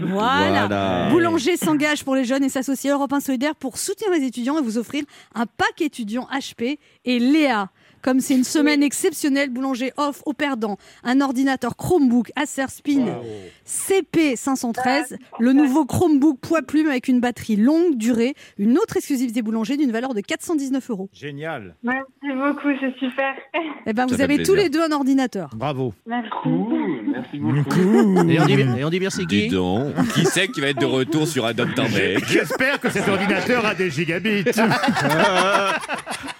[0.00, 0.66] Voilà.
[0.66, 1.08] Voilà.
[1.10, 4.58] Boulanger s'engage pour les jeunes et s'associe à Europe 1 Solidaire pour soutenir les étudiants
[4.58, 5.04] et vous offrir
[5.34, 7.68] un pack étudiant HP et Léa.
[8.02, 13.20] Comme c'est une semaine exceptionnelle, Boulanger offre aux perdants un ordinateur Chromebook Acer Spin
[13.66, 19.76] CP513, le nouveau Chromebook poids plume avec une batterie longue durée, une autre exclusivité Boulanger
[19.76, 21.10] d'une valeur de 419 euros.
[21.12, 21.74] Génial.
[21.82, 23.34] Merci beaucoup, c'est super.
[23.86, 25.50] Eh ben, Ça vous avez tous les deux un ordinateur.
[25.54, 25.94] Bravo.
[26.06, 26.30] Merci.
[26.42, 28.28] Cool, merci beaucoup.
[28.28, 30.80] Et on dit, et on dit merci Dis qui donc, qui c'est qui va être
[30.80, 34.44] de retour sur Adopt un mec J'espère que cet ordinateur a des gigabits.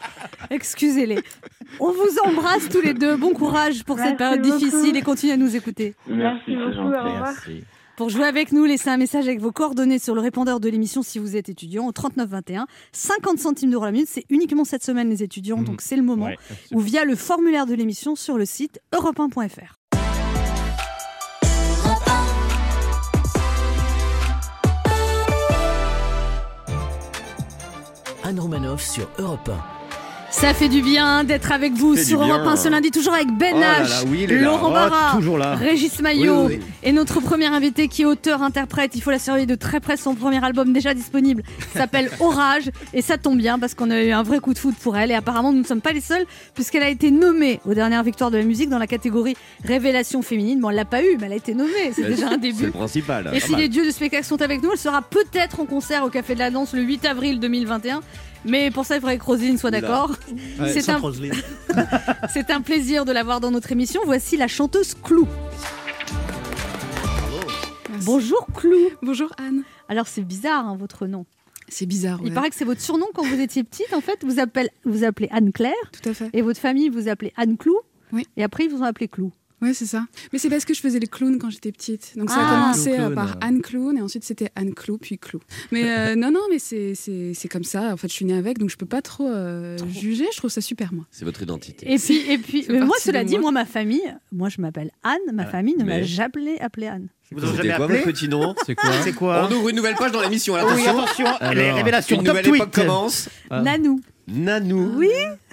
[0.54, 1.18] Excusez-les.
[1.78, 3.16] On vous embrasse tous les deux.
[3.16, 4.58] Bon courage pour cette Merci période beaucoup.
[4.58, 5.94] difficile et continuez à nous écouter.
[6.08, 6.82] Merci, c'est beaucoup, au gentil.
[7.08, 7.22] revoir.
[7.22, 7.64] Merci.
[7.96, 11.02] Pour jouer avec nous, laissez un message avec vos coordonnées sur le répondeur de l'émission
[11.02, 12.66] si vous êtes étudiant au 3921.
[12.92, 16.26] 50 centimes d'euros la minute, c'est uniquement cette semaine les étudiants, donc c'est le moment.
[16.26, 16.38] Ouais,
[16.72, 19.76] Ou via le formulaire de l'émission sur le site europe1.fr.
[28.22, 29.50] Anne Romanoff sur Europe
[30.30, 32.22] Ça fait du bien d'être avec vous sur.
[32.22, 34.26] Europe 1 ce lundi, toujours avec Ben Oh H, là, oui.
[34.28, 35.54] Laurent Oh, Barra.
[35.56, 36.66] Régis Maillot Oui, oui, oui.
[36.84, 38.92] et notre premier invité qui est auteur-interprète.
[38.94, 39.96] Il faut la surveiller de très près.
[39.96, 41.42] Son premier album déjà disponible
[41.74, 44.74] s'appelle Orage et ça tombe bien parce qu'on a eu un vrai coup de foot
[44.80, 47.74] pour elle et apparemment nous ne sommes pas les seuls puisqu'elle a été nommée aux
[47.74, 50.60] dernières victoires de la musique dans la catégorie Révélation féminine.
[50.60, 51.92] Bon, elle l'a pas eu, mais elle a été nommée.
[51.92, 52.66] C'est déjà un C'est début.
[52.66, 53.30] le principal.
[53.34, 56.08] Et si les dieux du spectacle sont avec nous, elle sera peut-être en concert au
[56.08, 58.00] Café de la Danse le 8 avril 2021.
[58.44, 60.16] Mais pour ça, il faudrait que Roselyne soit d'accord.
[60.66, 61.34] C'est un, Roselyne.
[62.32, 64.00] c'est un plaisir de l'avoir dans notre émission.
[64.04, 65.28] Voici la chanteuse Clou.
[68.04, 68.76] Bonjour Clou.
[69.02, 69.62] Bonjour Anne.
[69.88, 71.26] Alors c'est bizarre hein, votre nom.
[71.68, 72.18] C'est bizarre.
[72.24, 73.92] Il paraît que c'est votre surnom quand vous étiez petite.
[73.92, 76.30] En fait, vous appelez, vous appelez Anne Claire Tout à fait.
[76.32, 77.76] et votre famille vous appelez Anne Clou.
[78.12, 78.26] Oui.
[78.36, 79.32] Et après ils vous ont appelé Clou.
[79.62, 80.06] Ouais, c'est ça.
[80.32, 82.12] Mais c'est parce que je faisais les clowns quand j'étais petite.
[82.16, 82.46] Donc ça Ah.
[82.48, 83.40] a commencé Clown, euh, par euh.
[83.42, 85.40] Anne Clown et ensuite c'était Anne Clou puis Clou.
[85.70, 87.92] Mais euh, non, non, mais c'est c'est c'est comme ça.
[87.92, 90.26] En fait, je suis née avec, donc je peux pas trop, euh, juger.
[90.32, 91.04] Je trouve ça super moi.
[91.10, 91.92] C'est votre identité.
[91.92, 93.42] Et puis, et puis mais moi, cela dit, moi.
[93.42, 95.18] moi, ma famille, moi, je m'appelle Anne.
[95.34, 97.08] Ma famille ne m'a Mais- jamais appelée Anne.
[97.32, 99.76] Vous avez C'était jamais quoi appelé petit nom C'est quoi C'est quoi On ouvre une
[99.76, 100.56] nouvelle page dans l'émission.
[100.56, 100.98] là, Oui, Attention.
[101.26, 102.62] attention, les Alors, révélations Une top nouvelle tweet.
[102.62, 103.28] époque commence.
[103.50, 103.62] Ah.
[103.62, 104.00] Nanou.
[104.26, 104.94] Nanou.
[104.96, 105.08] Oui.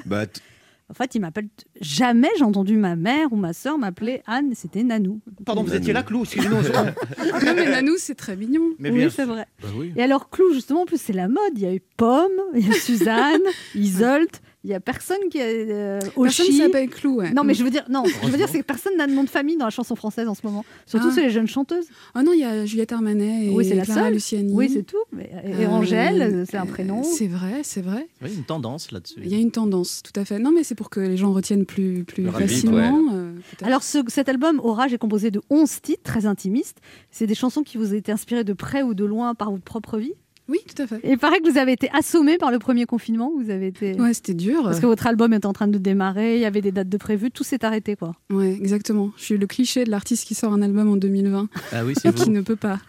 [0.05, 0.41] Bah, t-
[0.89, 1.49] En fait, ils m'appellent.
[1.81, 4.51] Jamais j'ai entendu ma mère ou ma sœur m'appeler Anne.
[4.55, 5.19] C'était Nanou.
[5.45, 5.81] Pardon, vous Nanou.
[5.81, 6.55] étiez là, Clou, excusez-nous.
[6.55, 8.69] non, mais Nanou, c'est très mignon.
[8.79, 9.47] Mais oui, c'est vrai.
[9.61, 9.91] Bah oui.
[9.97, 11.51] Et alors, Clou, justement, en plus, c'est la mode.
[11.55, 13.41] Il y a eu Pomme, il y a Suzanne,
[13.75, 14.41] Isolt.
[14.67, 15.45] Il y a personne qui a.
[15.45, 17.15] Euh, Personne s'appelle Clou.
[17.19, 17.31] Ouais.
[17.31, 19.23] Non, mais je veux dire, non, je veux dire, c'est que personne n'a de nom
[19.23, 20.65] de famille dans la chanson française en ce moment.
[20.85, 21.13] Surtout Ah.
[21.13, 21.85] sur les jeunes chanteuses.
[22.17, 24.13] Oh non, il y a Juliette Armanet et Oui, c'est la Clara seule.
[24.15, 24.51] Luciani.
[24.53, 24.97] Oui, c'est tout.
[25.13, 27.01] Mais- et Euh, Angèle, c'est un euh, prénom.
[27.03, 28.09] C'est vrai, c'est vrai.
[28.21, 29.21] Oui, une tendance là-dessus.
[29.23, 30.37] Il y a une tendance, tout à fait.
[30.37, 33.05] Non, mais c'est pour que les gens retiennent plus, plus rapide, facilement.
[33.13, 33.31] euh.
[33.61, 36.79] Alors, ce- cet album, Orage, est composé de 11 titres très intimistes.
[37.09, 39.63] C'est des chansons qui vous ont été inspirées de près ou de loin par votre
[39.63, 40.13] propre vie?
[40.49, 40.99] Oui, tout à fait.
[41.03, 43.31] Et il paraît que vous avez été assommé par le premier confinement.
[43.37, 43.93] Vous avez été.
[43.99, 44.63] Ouais, c'était dur.
[44.63, 46.97] Parce que votre album est en train de démarrer, il y avait des dates de
[46.97, 48.13] prévues, tout s'est arrêté quoi.
[48.31, 49.11] Ouais, exactement.
[49.17, 52.09] Je suis le cliché de l'artiste qui sort un album en 2020 Ah oui, c'est
[52.09, 52.79] et qui ne peut pas.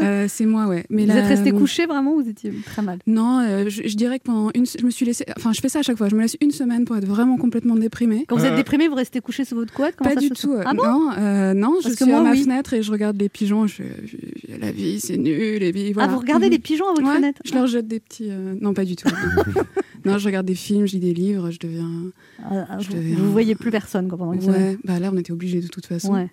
[0.00, 0.84] Euh, c'est moi, ouais.
[0.90, 2.98] Mais vous là, êtes resté bon, couché vraiment ou vous étiez très mal?
[3.06, 5.24] Non, euh, je, je dirais que pendant une, je me suis laissé.
[5.36, 6.08] Enfin, je fais ça à chaque fois.
[6.08, 8.24] Je me laisse une semaine pour être vraiment complètement déprimée.
[8.28, 8.56] Quand vous êtes Euh.
[8.56, 9.96] déprimé, vous restez couché sous votre couette?
[9.96, 10.54] Pas ça du se- tout.
[10.64, 10.82] Ah bon?
[10.84, 12.42] Non, euh, non, je Parce suis moi, à ma oui.
[12.42, 13.66] fenêtre et je regarde les pigeons.
[13.66, 15.62] Je, je- je- la vie, c'est nul.
[15.62, 16.52] Et puis, Ah, vous regardez Mhm.
[16.52, 18.30] les pigeons à votre Ouais, fenêtre Je leur jette des petits.
[18.30, 19.08] euh, Non, pas du tout.
[20.04, 21.90] non, je regarde des films, je lis des livres, je deviens.
[22.42, 24.70] Ah, ah, je vous, deviens- vous voyez plus personne quoi, pendant une semaine.
[24.72, 26.12] Ouais, bah là, on était obligés de toute façon.
[26.14, 26.30] Ouais.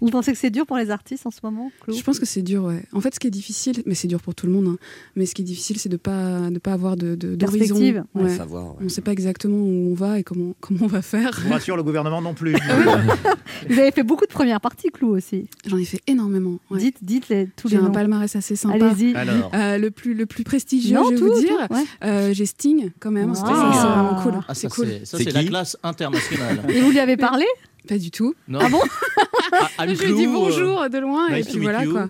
[0.00, 1.96] Vous pensez que c'est dur pour les artistes en ce moment, Claude?
[1.96, 2.82] Je pense que c'est dur, ouais.
[2.92, 4.76] En fait, ce qui est difficile, mais c'est dur pour tout le monde, hein,
[5.16, 7.58] mais ce qui est difficile, c'est de pas de pas avoir de de- d'horizon.
[7.76, 8.22] Perspective, ouais.
[8.24, 8.36] Ouais.
[8.36, 8.64] savoir.
[8.72, 8.76] ouais.
[8.80, 11.32] On ne sait pas exactement où on va et comment comment on va faire.
[11.38, 12.54] Je vous rassure, le gouvernement non plus.
[13.68, 15.48] Vous avez fait beaucoup de premières parties, Clou aussi.
[15.66, 16.58] J'en ai fait énormément.
[16.70, 16.78] ouais.
[16.80, 17.92] Dites, dites les, tous J'ai les un noms.
[17.92, 18.86] palmarès assez sympa.
[18.86, 19.14] Allez-y.
[19.14, 21.66] Alors, Euh, le plus le plus prestigieux, Non, je vais tout, vous dire.
[21.68, 21.84] tout, ouais.
[22.04, 23.28] Euh, J'ai Sting quand même.
[23.28, 23.34] Wow.
[23.34, 24.32] Ça, c'est vraiment cool.
[24.48, 24.86] Ah, c'est ça, cool.
[24.88, 26.60] c'est ça, C'est la classe internationale.
[26.70, 27.44] Et vous lui avez parlé?
[27.86, 28.34] Pas du tout.
[28.48, 28.58] Non.
[28.62, 28.80] Ah bon?
[29.78, 31.92] Ah, je lui ai dit Clou, euh, bonjour de loin et puis voilà you.
[31.92, 32.08] quoi.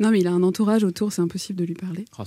[0.00, 2.04] Non mais il a un entourage autour, c'est impossible de lui parler.
[2.16, 2.22] ah.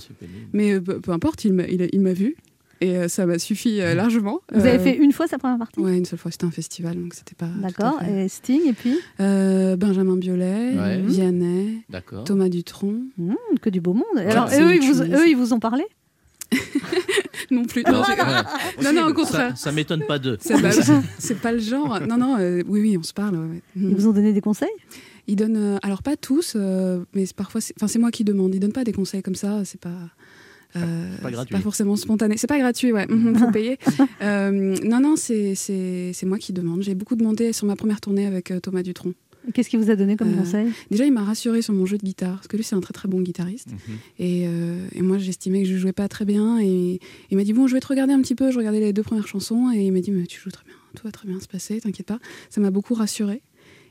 [0.52, 2.36] Mais euh, peu, importe, il m'a il, vu
[2.80, 4.40] et euh, ça m'a suffi largement.
[4.52, 5.80] Vous avez Euh, fait une fois sa première partie?
[5.80, 7.48] Ouais, une seule fois, c'était un festival, donc c'était pas.
[7.60, 8.00] D'accord.
[8.02, 8.96] Et Sting, et puis?
[9.20, 11.00] Euh, Benjamin Biolay, Ouais.
[11.00, 11.84] Vianney.
[12.24, 13.00] Thomas Dutronc.
[13.18, 14.18] Hmm, que du beau monde.
[14.18, 15.84] Alors, ils vous, eux, ils vous ont parlé?
[17.50, 17.82] Non plus.
[17.84, 18.84] Non, Non, j'ai- ouais.
[18.92, 19.56] non, non, au contraire.
[19.58, 20.38] ça m'étonne pas d'eux.
[21.18, 22.00] C'est pas le genre.
[22.00, 23.36] Non, non, euh, oui, oui, on se parle.
[23.36, 23.62] ouais.
[23.76, 24.68] Ils vous ont donné des conseils?
[25.28, 28.54] Ils donnent, euh, alors pas tous, euh, mais parfois, c'est- enfin c'est moi qui demande.
[28.54, 29.64] Ils donnent pas des conseils comme ça.
[29.64, 29.90] C'est pas.
[30.76, 31.54] euh, pas gratuit.
[31.54, 32.36] pas forcément spontané.
[32.38, 33.06] C'est pas gratuit, ouais.
[33.10, 33.78] Mhm, faut payer.
[34.22, 36.82] Euh, non, non, c'est c'est c'est moi qui demande.
[36.82, 39.12] J'ai beaucoup demandé sur ma première tournée avec euh, Thomas Dutronc.
[39.54, 40.68] Qu'est-ce qu'il vous a donné comme Euh, conseil?
[40.90, 42.92] Déjà, il m'a rassuré sur mon jeu de guitare, parce que lui, c'est un très
[42.92, 43.72] très bon guitariste.
[43.72, 43.78] Mhm.
[44.20, 46.60] Et, euh, et moi, j'estimais que je jouais pas très bien.
[46.60, 47.00] Et
[47.30, 48.50] il m'a dit Bon, je vais te regarder un petit peu.
[48.50, 49.72] Je regardais les deux premières chansons.
[49.74, 50.74] Et il m'a dit Mais tu joues très bien.
[50.94, 52.18] Tout va très bien se passer, t'inquiète pas.
[52.50, 53.42] Ça m'a beaucoup rassuré.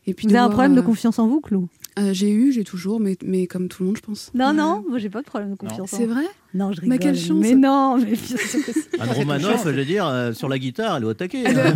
[0.07, 1.67] Et puis Vous avez un problème de euh, confiance en vous, Clou?
[1.99, 4.31] Euh, J'ai eu, j'ai toujours, mais, mais comme tout le monde, je pense.
[4.33, 6.23] Non, non, moi j'ai pas de problème de confiance C'est vrai
[6.53, 6.89] Non, je rigole.
[6.89, 7.37] Mais quelle chance.
[7.39, 8.87] Mais non, mais bien sûr que si.
[8.99, 11.43] Anne Romanoff, je veux dire, euh, sur la guitare, elle est au taquet.
[11.47, 11.73] Hein.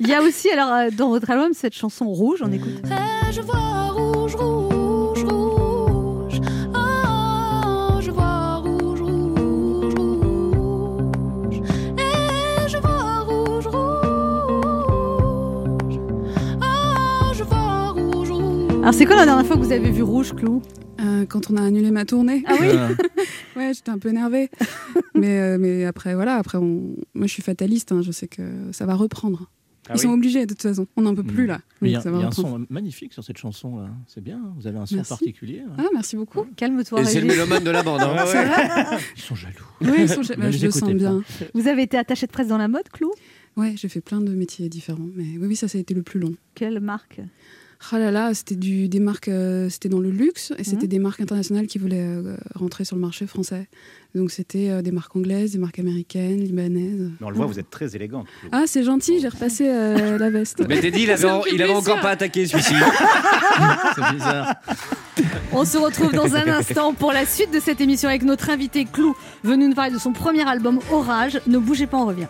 [0.00, 2.82] Il y a aussi, alors, euh, dans votre album, cette chanson rouge, on écoute.
[3.30, 4.61] je vois rouge, rouge,
[18.92, 20.60] Alors, c'est quand la dernière fois que vous avez vu rouge, Clou?
[21.00, 22.44] Euh, Quand on a annulé ma tournée.
[22.46, 22.88] Ah oui Euh,
[23.56, 24.50] Ouais, j'étais un peu énervée.
[25.14, 26.94] mais, euh, mais après, voilà, après, on...
[27.14, 27.90] moi, je suis fataliste.
[27.92, 29.50] hein, je sais que ça va reprendre.
[29.88, 30.86] Ah Ils sont obligés de toute façon.
[30.98, 31.60] On n'en peut plus là.
[31.80, 33.88] Mais Il y a, y un son magnifique sur cette chanson là.
[34.06, 35.08] C'est bien, vous avez un son Merci.
[35.08, 35.62] particulier.
[35.66, 35.72] là.
[35.78, 36.44] Ah, merci beaucoup.
[36.56, 37.00] Calme-toi.
[37.00, 38.02] Et c'est le mélomane de la bande.
[38.02, 38.24] hein.
[38.26, 39.54] Vrai Ils sont jaloux.
[39.80, 40.20] Oui, ils sont...
[40.38, 40.92] Bah, je le sens pas.
[40.92, 41.22] bien.
[41.54, 43.10] Vous avez été attaché de presse dans la mode, Clou?
[43.56, 45.08] Ouais, j'ai fait plein de métiers différents.
[45.16, 46.34] Mais oui, oui, ça, ça a été le plus long.
[46.54, 47.20] Quelle marque?
[47.90, 50.88] Ah là là, c'était du, des marques, euh, c'était dans le luxe et c'était Mhm.
[50.88, 53.66] des marques internationales qui voulaient euh, rentrer sur le marché français.
[54.14, 57.10] Donc c'était euh, des marques anglaises, des marques américaines, libanaises.
[57.20, 58.26] Mais on le voit, vous êtes très élégante.
[58.52, 60.62] Ah, c'est gentil, j'ai repassé euh, la veste.
[60.68, 62.74] Mais Teddy, il avait, il avait encore pas attaqué celui-ci.
[63.96, 64.54] C'est bizarre.
[65.52, 68.86] On se retrouve dans un instant pour la suite de cette émission avec notre invité
[68.90, 69.14] Clou,
[69.44, 71.40] venu nous parler de son premier album Orage.
[71.46, 72.26] Ne bougez pas, on revient.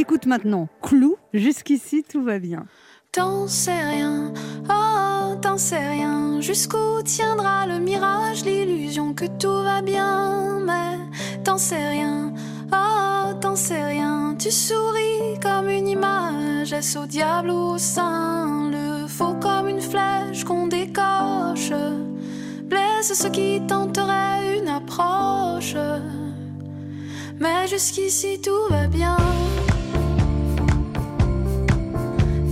[0.00, 1.16] Écoute maintenant Clou.
[1.34, 2.66] Jusqu'ici, tout va bien.
[3.12, 4.32] T'en sais rien,
[4.70, 6.40] oh, t'en sais rien.
[6.40, 10.60] Jusqu'où tiendra le mirage, l'illusion que tout va bien.
[10.64, 10.96] Mais
[11.44, 12.32] t'en sais rien,
[12.72, 14.36] oh, t'en sais rien.
[14.38, 18.70] Tu souris comme une image, est-ce au diable ou au saint?
[18.70, 21.72] Le faux comme une flèche qu'on décoche.
[22.64, 25.74] Blesse ceux qui tenteraient une approche.
[27.38, 29.16] Mais jusqu'ici tout va bien.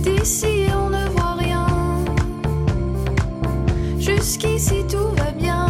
[0.03, 1.67] D'ici on ne voit rien.
[3.97, 5.65] Jusqu'ici tout va bien.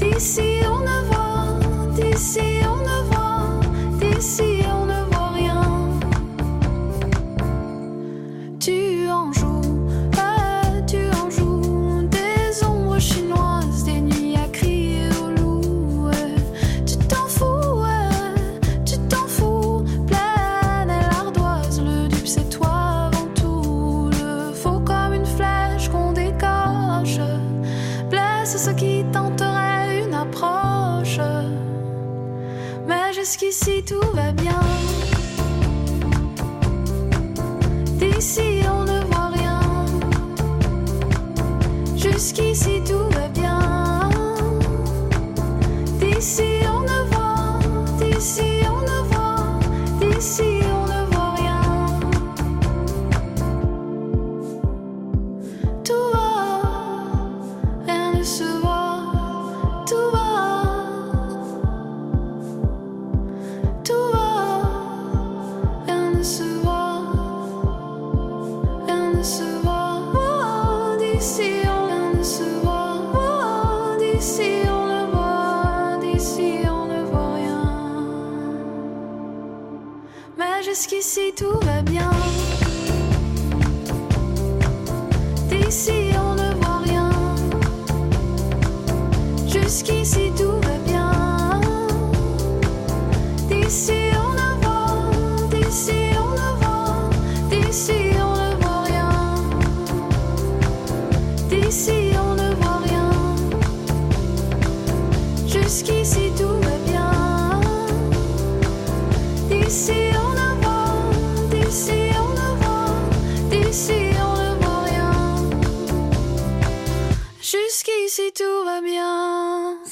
[0.00, 1.58] D'ici on ne voit,
[1.94, 2.40] d'ici
[2.72, 3.60] on ne voit,
[4.00, 4.53] d'ici
[33.64, 34.43] jusqu'ici tout va bien.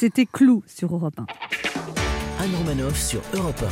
[0.03, 1.27] C'était Clou sur Europe 1.
[2.43, 3.62] Anne Romanoff sur Europe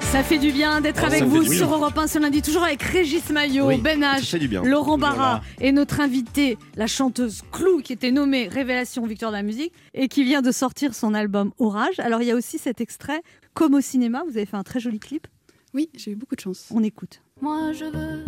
[0.00, 1.72] Ça fait du bien d'être Oh, avec vous sur.
[1.74, 4.64] Europe 1 ce lundi, toujours avec Régis Maillot, Oui, Ben H.
[4.64, 5.42] Laurent Barra Voilà.
[5.60, 10.06] et notre invitée, la chanteuse Clou, qui était nommée Révélation Victoire de la musique et
[10.06, 11.98] qui vient de sortir son album Orage.
[11.98, 13.22] Alors il y a aussi cet extrait,
[13.54, 15.26] comme au cinéma, vous avez fait un très joli clip.
[15.74, 16.68] Oui, j'ai eu beaucoup de chance.
[16.72, 17.22] On écoute.
[17.42, 18.24] Moi je veux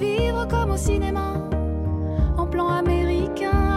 [0.00, 1.34] vivre comme au cinéma,
[2.36, 3.71] en plan américain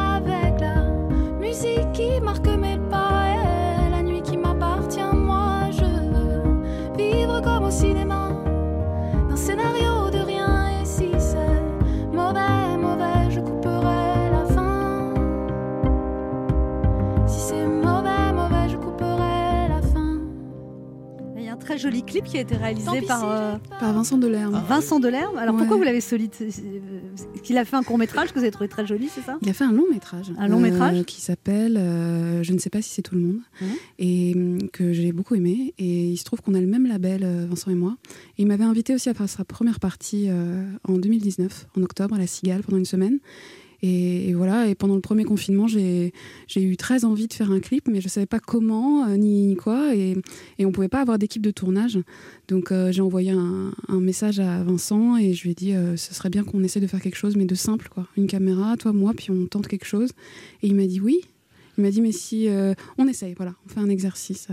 [1.56, 5.14] musique qui marque mes pas et la nuit qui m'appartient.
[5.14, 8.15] Moi je veux vivre comme au cinéma,
[21.66, 24.64] très joli clip qui a été réalisé par euh, Par Vincent Delerme.
[24.70, 25.36] Vincent Delerme.
[25.38, 25.60] Alors Ouais.
[25.62, 26.30] pourquoi vous l'avez solide
[27.44, 29.50] Qu'il a fait un court métrage que vous avez trouvé très joli, c'est ça Il
[29.50, 30.32] a fait un long métrage.
[30.38, 33.40] Un long métrage Qui s'appelle euh, Je ne sais pas si c'est tout le monde.
[33.98, 35.74] Et hum, que j'ai beaucoup aimé.
[35.80, 37.98] Et il se trouve qu'on a le même label, euh, Vincent et moi.
[38.38, 42.14] Et il m'avait invité aussi à faire sa première partie euh, en 2019, en octobre,
[42.14, 43.18] à la Cigale, pendant une semaine.
[43.82, 46.12] Et, et voilà, et pendant le premier confinement, j'ai
[46.56, 49.48] eu très envie de faire un clip, mais je ne savais pas comment, euh, ni,
[49.48, 49.96] ni quoi.
[49.96, 50.16] Et,
[50.58, 52.00] et on ne pouvait pas avoir d'équipe de tournage.
[52.48, 55.98] Donc euh, j'ai envoyé un, un message à Vincent et je lui ai dit euh,
[55.98, 58.08] ce serait bien qu'on essaie de faire quelque chose, mais de simple, quoi.
[58.18, 60.12] Une caméra, toi, moi, puis on tente quelque chose.
[60.64, 61.22] Et il m'a dit oui.
[61.78, 62.48] Il m'a dit, mais si
[62.98, 64.48] on essaye, voilà, on fait un exercice.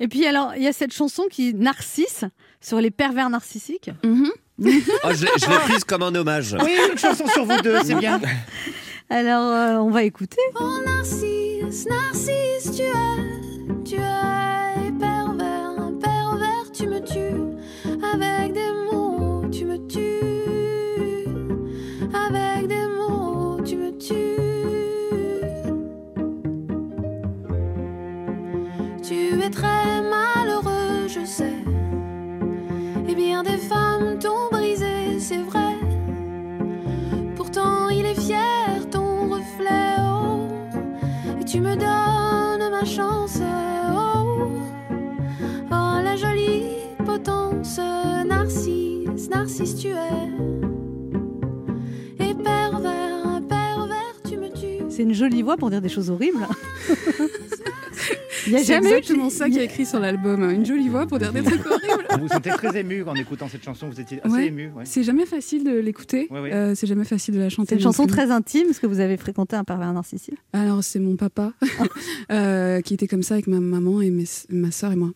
[0.00, 2.24] Et puis alors, il y a cette chanson qui narcisse
[2.60, 3.90] sur les pervers narcissiques.
[4.02, 4.30] Mhm.
[4.60, 4.64] Oh,
[5.12, 6.56] je l'ai je l'ai prise comme un hommage.
[6.62, 8.20] Oui, une chanson sur vous deux, c'est bien.
[9.10, 10.40] Alors, euh, on va écouter.
[10.58, 17.42] Oh Narcisse, Narcisse, tu es, tu es pervers, pervers, tu me tues.
[18.12, 21.28] Avec des mots, tu me tues.
[22.14, 24.14] Avec des mots, tu me tues.
[29.02, 30.00] Tu es très
[47.64, 50.28] potence, Narcisse, Narcisse tu es.
[52.20, 54.84] Et pervers, pervers, tu me tues.
[54.90, 56.46] C'est une jolie voix pour dire des choses horribles.
[58.46, 60.50] Il y a C'est jamais eu exactement ça qui est écrit sur l'album.
[60.50, 61.93] Une jolie voix pour dire des trucs horribles.
[62.16, 64.46] Vous vous sentez très ému en écoutant cette chanson, vous étiez assez Ouais.
[64.46, 64.70] ému.
[64.76, 64.84] ouais.
[64.86, 66.26] C'est jamais facile de l'écouter.
[66.30, 66.52] Ouais, ouais.
[66.52, 67.70] Euh, c'est jamais facile de la chanter.
[67.70, 68.12] C'est une chanson plus.
[68.12, 70.34] très intime parce que vous avez fréquenté un pervers narcissique.
[70.52, 71.52] Alors c'est mon papa
[72.32, 75.10] euh, qui était comme ça avec ma maman et mes- ma soeur et moi.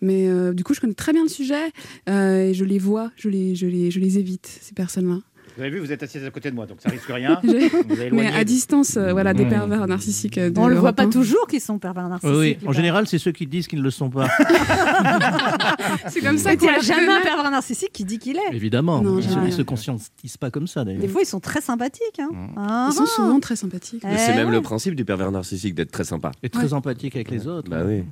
[0.00, 1.70] Mais euh, du coup je connais très bien le sujet
[2.08, 5.20] euh, et je les vois, je les, je les, je les évite ces personnes-là.
[5.56, 7.40] Vous avez vu, vous êtes assise à côté de moi, donc ça risque rien.
[8.12, 9.48] Mais à distance, euh, voilà, des Mmh.
[9.50, 10.38] pervers narcissiques.
[10.38, 12.36] euh, de On le voit pas toujours qu'ils sont pervers narcissiques.
[12.36, 14.26] Oui, en général, c'est ceux qui disent qu'ils ne le sont pas.
[16.08, 18.52] C'est comme ça qu'on il n'y a jamais un pervers narcissique qui dit qu'il est.
[18.54, 19.00] Évidemment.
[19.02, 19.48] Non, ils, se, jamais.
[19.48, 21.00] ils se conscientisent pas comme ça, d'ailleurs.
[21.00, 22.18] Des fois, ils sont très sympathiques.
[22.18, 22.30] Hein.
[22.56, 24.02] Ah, Ils sont souvent très sympathiques.
[24.04, 24.54] Eh c'est même ouais.
[24.54, 26.32] le principe du pervers narcissique d'être très sympa.
[26.42, 27.70] Et très empathique avec les autres.
[27.70, 28.04] Bah oui.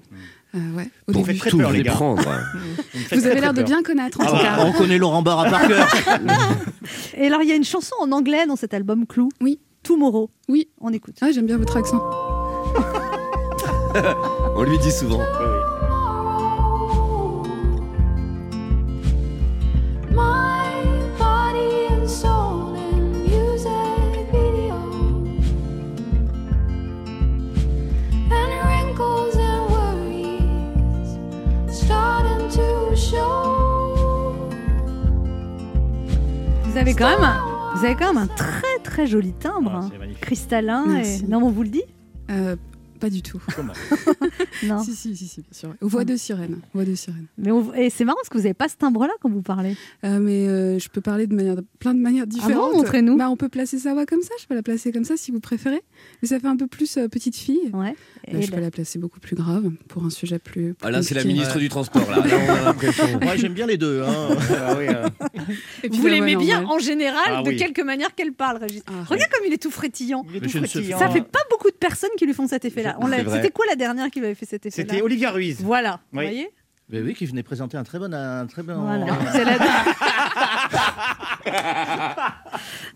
[0.54, 1.38] Euh, ouais, au Vous début.
[1.38, 1.92] très Tout peur, les gars.
[1.92, 2.22] prendre.
[3.10, 4.64] Vous avez l'air de bien connaître en Ah tout bah, cas.
[4.66, 5.88] on connaît Laurent Barra par cœur.
[7.16, 9.30] Et alors, il y a une chanson en anglais dans cet album Clou.
[9.40, 9.60] Oui.
[9.82, 10.30] Tomorrow.
[10.48, 10.68] Oui.
[10.80, 11.16] On écoute.
[11.22, 12.02] Ah, J'aime bien votre accent.
[14.56, 15.20] On lui dit souvent.
[36.82, 39.90] Avez quand même, un- vous avez quand même un très très joli timbre, Ah, hein.
[40.20, 40.84] cristallin.
[41.02, 41.22] Et...
[41.28, 41.84] Non, on vous le dit?
[42.30, 42.56] Euh,
[43.02, 43.42] pas du tout.
[43.56, 43.72] Comment
[44.62, 44.82] Non.
[44.84, 45.74] Si, si, si, si, bien sûr.
[45.80, 46.60] Voix de sirène.
[46.72, 47.26] Voix de sirène.
[47.36, 49.76] Mais on- et c'est marrant parce que vous n'avez pas ce timbre-là quand vous parlez.
[50.04, 52.74] Euh, mais euh, je peux parler de manière, plein de manières différentes.
[52.74, 53.16] montrez-nous.
[53.16, 54.32] Bah, on peut placer sa voix comme ça.
[54.40, 55.82] Je peux la placer comme ça si vous préférez.
[56.22, 57.70] Mais ça fait un peu plus euh, petite fille.
[57.72, 57.96] Ouais.
[58.28, 60.74] Et je peux le- la placer beaucoup plus grave pour un sujet plus.
[60.74, 62.08] plus Ah, là, c'est la ministre du Transport.
[62.08, 63.06] Là, Là, on a l'impression.
[63.22, 64.02] Moi, j'aime bien les deux.
[64.02, 64.36] hein.
[64.54, 64.86] Ah oui,
[65.82, 67.56] Et puis Vous la l'aimez bien en général, Ah de oui.
[67.56, 68.82] quelque manière qu'elle parle, Régis.
[68.86, 70.24] Ah, Regarde comme il est tout frétillant.
[70.24, 70.98] tout frétillant.
[71.00, 72.91] Ça fait pas beaucoup de personnes qui lui font cet effet-là.
[73.30, 74.88] C'était quoi la dernière qui lui avait fait cet effet-là?
[74.88, 75.58] C'était Olivia Ruiz.
[75.62, 76.50] Voilà, vous voyez?
[76.88, 78.12] Mais oui, qui venait présenter un très bon.
[78.12, 79.06] Un très bon Voilà.
[79.32, 79.56] C'est la-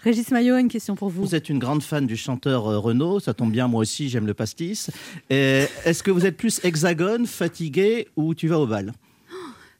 [0.03, 1.25] Régis Maillot, une question pour vous.
[1.25, 4.27] Vous êtes une grande fan du chanteur euh, Renaud, ça tombe bien, moi aussi j'aime
[4.27, 4.91] le pastis.
[5.31, 8.93] Et Est-ce que vous êtes plus hexagone, fatigué ou tu vas au bal?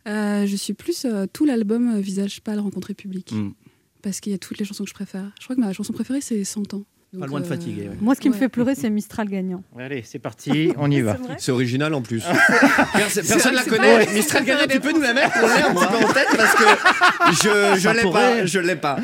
[0.09, 3.33] Euh, je suis plus euh, tout l'album euh, Visage pâle, rencontré public.
[3.33, 3.51] Hmm.
[4.03, 5.31] Parce qu'il y a toutes les chansons que je préfère.
[5.41, 6.85] Je crois que ma chanson préférée, c'est 100 ans.
[7.19, 7.83] Pas loin de euh, fatiguer.
[7.89, 7.97] ouais.
[8.01, 9.63] Moi, ce qui me fait pleurer, c'est Mistral gagnant.
[9.79, 11.17] Allez, c'est parti, on y va.
[11.39, 12.23] C'est original en plus.
[12.93, 14.07] Perso- Personne la c'est connaît.
[14.13, 16.55] Mistral Gagnant, tu peux nous la mettre On l'a un petit peu en tête parce
[16.55, 16.65] que
[17.33, 18.41] je, je Ça l'ai pourrait.
[18.41, 18.47] pas.
[18.47, 18.99] Je l'ai pas.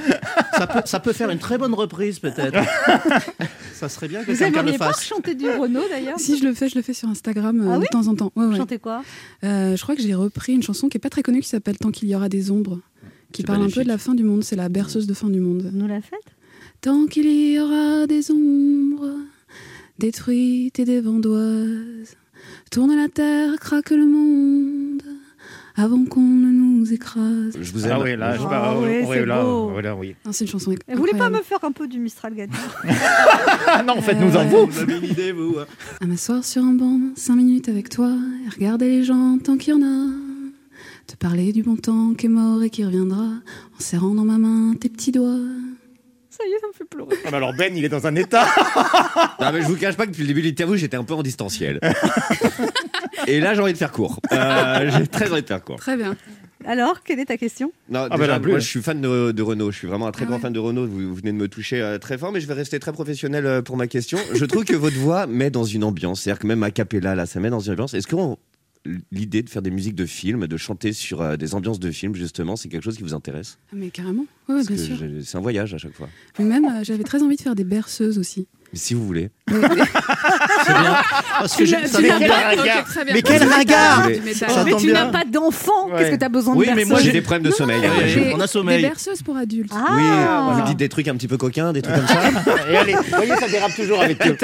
[0.58, 2.58] Ça peut, ça peut faire une très bonne reprise peut-être.
[3.72, 5.04] ça serait bien que Vous quelqu'un le aimeriez pas fasse.
[5.04, 7.78] chanter du Renault d'ailleurs Si je le fais, je le fais sur Instagram euh, Ah
[7.78, 8.32] oui de temps en temps.
[8.36, 8.56] Ouais, ouais.
[8.56, 9.02] Chantez quoi
[9.44, 11.78] Euh, je crois que j'ai repris une chanson qui est pas très connue qui s'appelle
[11.78, 12.80] Tant qu'il y aura des ombres,
[13.32, 14.44] qui parle un peu de la fin du monde.
[14.44, 15.70] C'est la berceuse de fin du monde.
[15.72, 16.20] Nous la faites
[16.82, 19.14] Tant qu'il y aura des ombres
[20.00, 22.16] détruites et des vendoises,
[22.72, 25.00] tourne la terre, craque le monde,
[25.76, 27.56] avant qu'on ne nous écrase.
[27.60, 27.92] Je vous aime.
[27.94, 30.16] Ah oui, là, je Ah oui, oui, c'est là, voilà, oui.
[30.26, 32.34] Non, c'est une chanson Vous voulez pas me faire un peu du Mistral
[33.64, 34.66] Ah non, faites-nous en vous.
[34.66, 35.54] Vous avez une idée, vous
[36.00, 38.10] À m'asseoir sur un banc, cinq minutes avec toi,
[38.44, 40.08] et regarder les gens tant qu'il y en a.
[41.06, 44.38] Te parler du bon temps qui est mort et qui reviendra, en serrant dans ma
[44.38, 45.38] main tes petits doigts.
[46.36, 47.14] Ça y est, ça me fait pleurer.
[47.26, 48.46] Ah bah alors Ben, il est dans un état.
[49.40, 51.14] Non, mais je vous cache pas que depuis le début de l'interview, j'étais un peu
[51.14, 51.80] en distanciel.
[53.26, 54.20] Et là, j'ai envie de faire court.
[54.32, 55.76] Euh, j'ai très envie de faire court.
[55.76, 56.16] Très bien.
[56.64, 57.72] Alors, quelle est ta question?
[57.88, 58.50] Non, bah déjà, non plus.
[58.52, 59.72] moi, je suis fan de, de Renault.
[59.72, 60.42] Je suis vraiment un très Ah grand ouais.
[60.42, 60.86] fan de Renault.
[60.86, 63.44] Vous, vous venez de me toucher euh, très fort, mais je vais rester très professionnel
[63.46, 64.18] euh, pour ma question.
[64.32, 66.22] Je trouve que votre voix met dans une ambiance.
[66.22, 67.94] C'est-à-dire que même a cappella, là, ça met dans une ambiance.
[67.94, 68.38] Est-ce qu'on
[69.12, 72.14] l'idée de faire des musiques de films, de chanter sur euh, des ambiances de films,
[72.14, 73.58] justement, c'est quelque chose qui vous intéresse?
[73.72, 74.96] Ah, Mais carrément, ouais, Parce bien sûr.
[75.24, 76.08] c'est un voyage à chaque fois.
[76.38, 78.46] Mais même, euh, j'avais très envie de faire des berceuses aussi.
[78.74, 79.28] Si vous voulez.
[79.50, 80.96] C'est bien.
[81.38, 82.28] Parce que Tu j'ai- l'as- ça tu fait l'as bien.
[82.28, 83.14] pas Ok, très bien.
[83.14, 84.08] Mais quel regard
[84.64, 85.90] Mais tu n'as pas d'enfant.
[85.96, 87.82] Qu'est-ce que tu as besoin de Oui, mais moi, J'ai des problèmes de sommeil.
[88.34, 88.82] on a sommeil.
[88.82, 89.72] Des berceuses pour adultes.
[89.74, 90.50] Ah.
[90.54, 92.30] Oui, vous dites des trucs un petit peu coquins, des trucs comme ça.
[92.70, 94.36] Et allez, vous voyez, ça dérape toujours avec eux.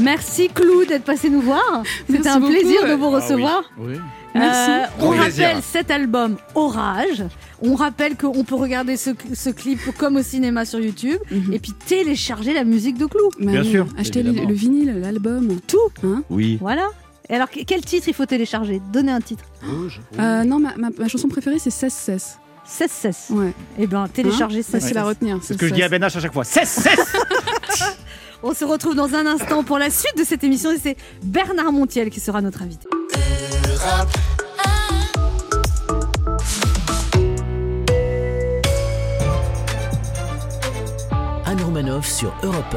[0.00, 1.82] Merci Clou d'être passé nous voir.
[2.10, 2.96] C'était un beaucoup, plaisir de ouais.
[2.96, 3.62] vous recevoir.
[3.78, 3.94] Oui.
[4.34, 4.70] Merci.
[4.70, 5.46] Euh, on plaisir.
[5.48, 7.24] rappelle cet album Orage.
[7.60, 11.52] On rappelle qu'on peut regarder ce, ce clip comme au cinéma sur YouTube Mhm.
[11.52, 13.30] et puis télécharger la musique de Clou.
[13.40, 15.58] Bah Bien oui, sûr, Acheter le, vinyle, l'album.
[15.66, 15.78] Tout.
[16.04, 16.58] Hein Oui.
[16.60, 16.86] Voilà.
[17.30, 18.80] Et alors, que- quel titre il faut télécharger?
[18.92, 19.44] Donnez un titre.
[20.18, 22.38] Euh, non, ma, ma- ma chanson préférée, c'est 16-16.
[22.64, 23.30] 16-16.
[23.30, 23.52] Ouais.
[23.78, 24.78] Eh bien, téléchargez Hein ça.
[24.80, 25.38] Facile à retenir.
[25.42, 26.44] C'est ce que je dis à Ben H à chaque fois.
[26.44, 27.12] Cesse, cesse
[28.42, 31.72] On se retrouve dans un instant pour la suite de cette émission et c'est Bernard
[31.72, 32.86] Montiel qui sera notre invité.
[41.46, 42.76] Anne Romanoff sur Europe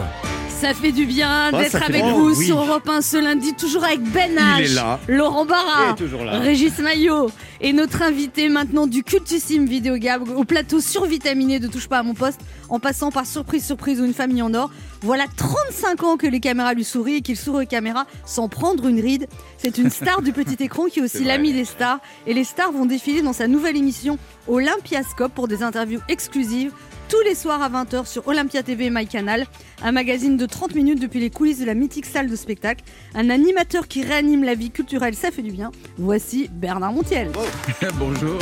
[0.50, 2.46] Ça fait du bien Oh, d'être avec vous oui.
[2.46, 5.00] sur Europe 1 ce lundi, toujours avec Ben H, Il est là.
[5.08, 6.40] Laurent Barra, Il est toujours là.
[6.40, 7.30] Régis Maillot
[7.62, 12.04] et notre invité maintenant du cultissime Vidéo Gab au plateau survitaminé de Touche pas à
[12.04, 14.72] mon poste en passant par Surprise Surprise ou Une famille en or.
[15.02, 18.88] Voilà 35 ans que les caméras lui sourient et qu'il sourit aux caméras sans prendre
[18.88, 19.28] une ride.
[19.58, 22.72] C'est une star du petit écran qui est aussi l'ami des stars et les stars
[22.72, 26.72] vont défiler dans sa nouvelle émission Olympiascope pour des interviews exclusives
[27.12, 29.46] tous les soirs à 20h sur Olympia TV et MyCanal,
[29.84, 32.86] un magazine de 30 minutes depuis les coulisses de la mythique salle de spectacle,
[33.16, 35.72] un animateur qui réanime la vie culturelle, ça fait du bien.
[35.98, 37.30] Voici Bernard Montiel.
[38.00, 38.40] Bonjour.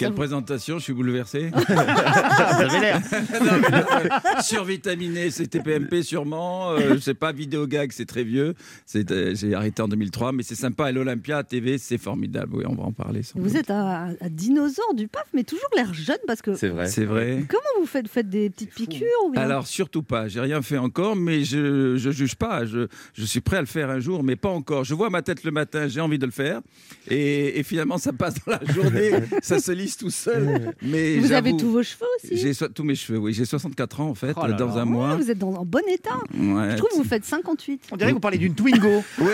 [0.00, 1.50] Quelle vous- présentation, je suis bouleversé.
[4.42, 6.70] Survitaminé, c'est TPMP sûrement.
[6.72, 8.54] Euh, je sais pas, Vidéogag, c'est très vieux.
[8.96, 10.90] Euh, j'ai arrêté en 2003, mais c'est sympa.
[10.90, 12.56] Et l'Olympia TV, c'est formidable.
[12.56, 13.22] Oui, on va en parler.
[13.22, 13.56] sans Vous doute.
[13.56, 16.54] êtes un, un dinosaure du PAF, mais toujours l'air jeune parce que.
[16.54, 16.86] C'est vrai.
[16.88, 17.44] C'est vrai.
[17.48, 19.42] Comment vous faites Vous faites des petites piqûres ou bien?
[19.42, 22.64] Alors surtout pas, j'ai rien fait encore, mais je je juge pas.
[22.64, 24.84] Je, je suis prêt à le faire un jour, mais pas encore.
[24.84, 26.60] Je vois ma tête le matin, j'ai envie de le faire,
[27.08, 29.10] et, et finalement ça passe dans la journée,
[29.42, 30.74] ça se tout seul.
[30.82, 33.32] Mais Vous avez tous vos cheveux aussi J'ai so- tous mes cheveux, oui.
[33.32, 34.82] J'ai 64 ans en fait, Oh là dans là.
[34.82, 35.16] un mois.
[35.16, 36.10] Vous êtes dans un bon état.
[36.34, 36.72] Ouais.
[36.72, 37.82] Je trouve que vous faites 58.
[37.92, 39.02] On dirait que vous parlez d'une Twingo.
[39.18, 39.26] Oui,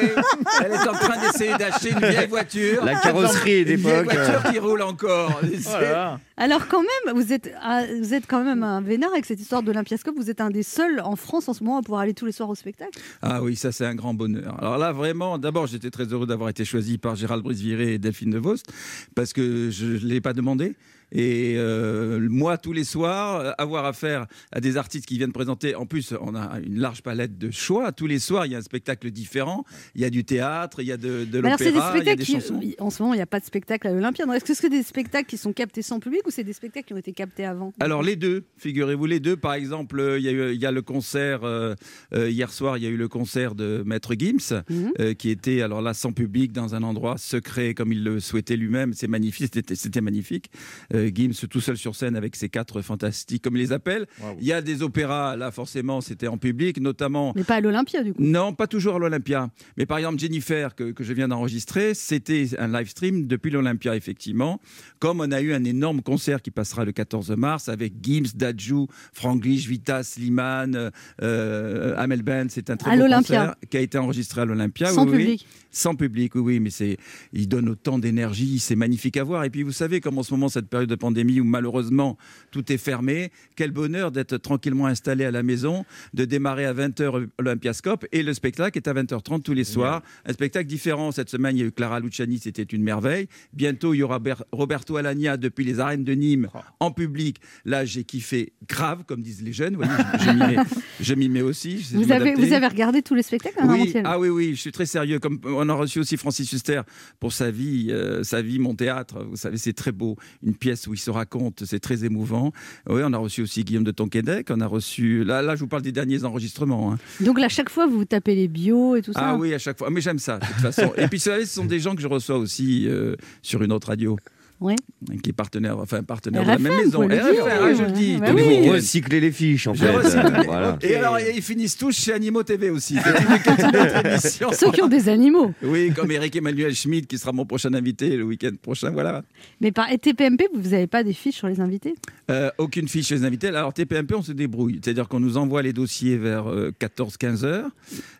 [0.64, 2.84] elle est en train d'essayer d'acheter une vieille voiture.
[2.84, 4.14] La carrosserie Une vieille d'époque.
[4.14, 4.24] euh.
[4.24, 5.40] voiture qui roule encore.
[5.42, 6.16] Oh.
[6.38, 9.62] Alors quand même, vous êtes, ah, vous êtes quand même un vénard avec cette histoire
[9.62, 10.14] d'Olympiascope.
[10.16, 12.32] Vous êtes un des seuls en France en ce moment à pouvoir aller tous les
[12.32, 12.98] soirs au spectacle.
[13.22, 14.54] Ah oui, ça c'est un grand bonheur.
[14.58, 18.30] Alors là, vraiment, d'abord, j'étais très heureux d'avoir été choisi par Gérald Brice-Viré et Delphine
[18.30, 18.66] De Vost,
[19.14, 20.76] parce que je ne l'ai pas demandé demandé.
[21.18, 25.74] Et euh, moi, tous les soirs, euh, avoir affaire à des artistes qui viennent présenter,
[25.74, 27.90] en plus, on a une large palette de choix.
[27.90, 29.64] Tous les soirs, il y a un spectacle différent.
[29.94, 32.18] Il y a du théâtre, il y a de, de l'opéra, il y a spectacles
[32.18, 32.60] des qui, chansons.
[32.78, 34.26] en ce moment, il n'y a pas de spectacle à l'Olympia.
[34.26, 36.86] Donc, Est-ce que c'est des spectacles qui sont captés sans public ou c'est des spectacles
[36.88, 37.72] qui ont été captés avant?
[37.80, 39.36] Alors les deux, figurez-vous les deux.
[39.38, 41.74] Par exemple, euh, il y, a eu- il y a le concert euh,
[42.12, 44.92] hier soir, il y a eu le concert de Maître Gims, Mhm.
[45.00, 48.56] euh, qui était alors là sans public dans un endroit secret comme il le souhaitait
[48.56, 48.92] lui-même.
[48.92, 50.50] C'est magnifique, c'était, c'était magnifique.
[50.94, 54.06] Euh, Gims tout seul sur scène avec ses quatre fantastiques, comme il les appelle.
[54.40, 57.32] Il y a des opéras là forcément, c'était en public, notamment.
[57.36, 58.22] Mais pas à l'Olympia du coup.
[58.22, 59.48] Non, pas toujours à l'Olympia.
[59.76, 63.96] Mais par exemple, Jennifer, que, que je viens d'enregistrer, c'était un live stream depuis l'Olympia,
[63.96, 64.60] effectivement.
[64.98, 68.86] Comme on a eu un énorme concert qui passera le 14 mars avec Gims, Dadju,
[69.12, 70.90] Franglish, Vita, Slimane,
[71.22, 72.48] euh, Amel Ben.
[72.48, 73.38] C'est un très À beau l'Olympia.
[73.38, 74.90] concert qui a été enregistré à l'Olympia.
[74.90, 75.18] Sans oui, oui.
[75.18, 75.46] public.
[75.70, 76.96] Sans public, oui, oui, mais c'est,
[77.34, 79.44] il donne autant d'énergie, c'est magnifique à voir.
[79.44, 82.16] Et puis, vous savez, comme en ce moment, cette période de pandémie où malheureusement
[82.50, 85.84] tout est fermé, quel bonheur d'être tranquillement installé à la maison,
[86.14, 90.02] de démarrer à 20h Olympiascope et le spectacle est à 20h30 tous les soirs.
[90.24, 91.12] Un spectacle différent.
[91.12, 93.28] Cette semaine, il y a eu Clara Luciani, c'était une merveille.
[93.52, 96.48] Bientôt, il y aura Ber- Roberto Alagna depuis les arènes de Nîmes
[96.80, 97.38] en public.
[97.64, 99.76] Là, j'ai kiffé grave, comme disent les jeunes.
[99.76, 100.56] Vous voyez,
[101.00, 101.76] je, m'y mets, aussi.
[101.92, 102.46] Vous avez, m'adapter.
[102.46, 105.18] vous avez regardé tous les spectacles Bernard Oui, ah oui, oui, je suis très sérieux.
[105.18, 106.82] Comme on a reçu aussi Francis Huster
[107.20, 109.24] pour sa vie, euh, sa vie, mon théâtre.
[109.28, 110.16] Vous savez, c'est très beau.
[110.42, 112.52] Une pièce où il se raconte, c'est très émouvant.
[112.88, 114.48] Oui, on a reçu aussi Guillaume de Tonquédec.
[114.50, 115.24] On a reçu.
[115.24, 116.92] Là, là, je vous parle des derniers enregistrements.
[116.92, 116.98] hein.
[117.20, 119.20] Donc là, chaque fois, vous tapez les bios et tout ça.
[119.22, 119.90] Ah oui, à chaque fois.
[119.90, 120.92] Mais j'aime ça, de toute façon.
[120.96, 123.72] Et puis, vous savez, ce sont des gens que je reçois aussi euh, sur une
[123.72, 124.16] autre radio.
[124.60, 124.74] Oui.
[125.22, 127.00] qui est partenaire, enfin partenaire de la même maison.
[127.02, 128.16] RFM, je le dis.
[128.16, 128.42] Bah oui.
[128.42, 128.72] week-ends.
[128.72, 129.86] Recycler les fiches en fait.
[129.86, 130.78] Euh, voilà.
[130.82, 132.96] Et alors, ils finissent tous chez Animaux TV aussi.
[132.96, 134.18] Une.
[134.52, 135.52] Ceux qui ont des animaux.
[135.62, 138.90] Oui, comme Eric Emmanuel Schmidt, qui sera mon prochain invité le week-end prochain.
[138.90, 139.22] Voilà.
[139.60, 141.94] Mais par et TPMP, vous n'avez pas des fiches sur les invités?
[142.30, 143.48] Euh, aucune fiche chez les invités.
[143.48, 144.80] Alors, TPMP, on se débrouille.
[144.82, 146.46] C'est-à-dire qu'on nous envoie les dossiers vers
[146.80, 147.70] 14-15 heures,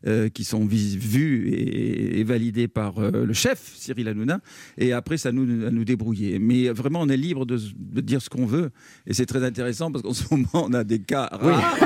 [0.07, 4.41] euh, qui sont vus et, et validés par euh, le chef, Cyril Hanouna.
[4.78, 6.26] Et après, ça nous, à nous débrouiller.
[6.41, 8.70] Mais vraiment, on est libre de, de dire ce qu'on veut.
[9.07, 11.77] Et c'est très intéressant parce qu'en ce moment, on a des cas rares.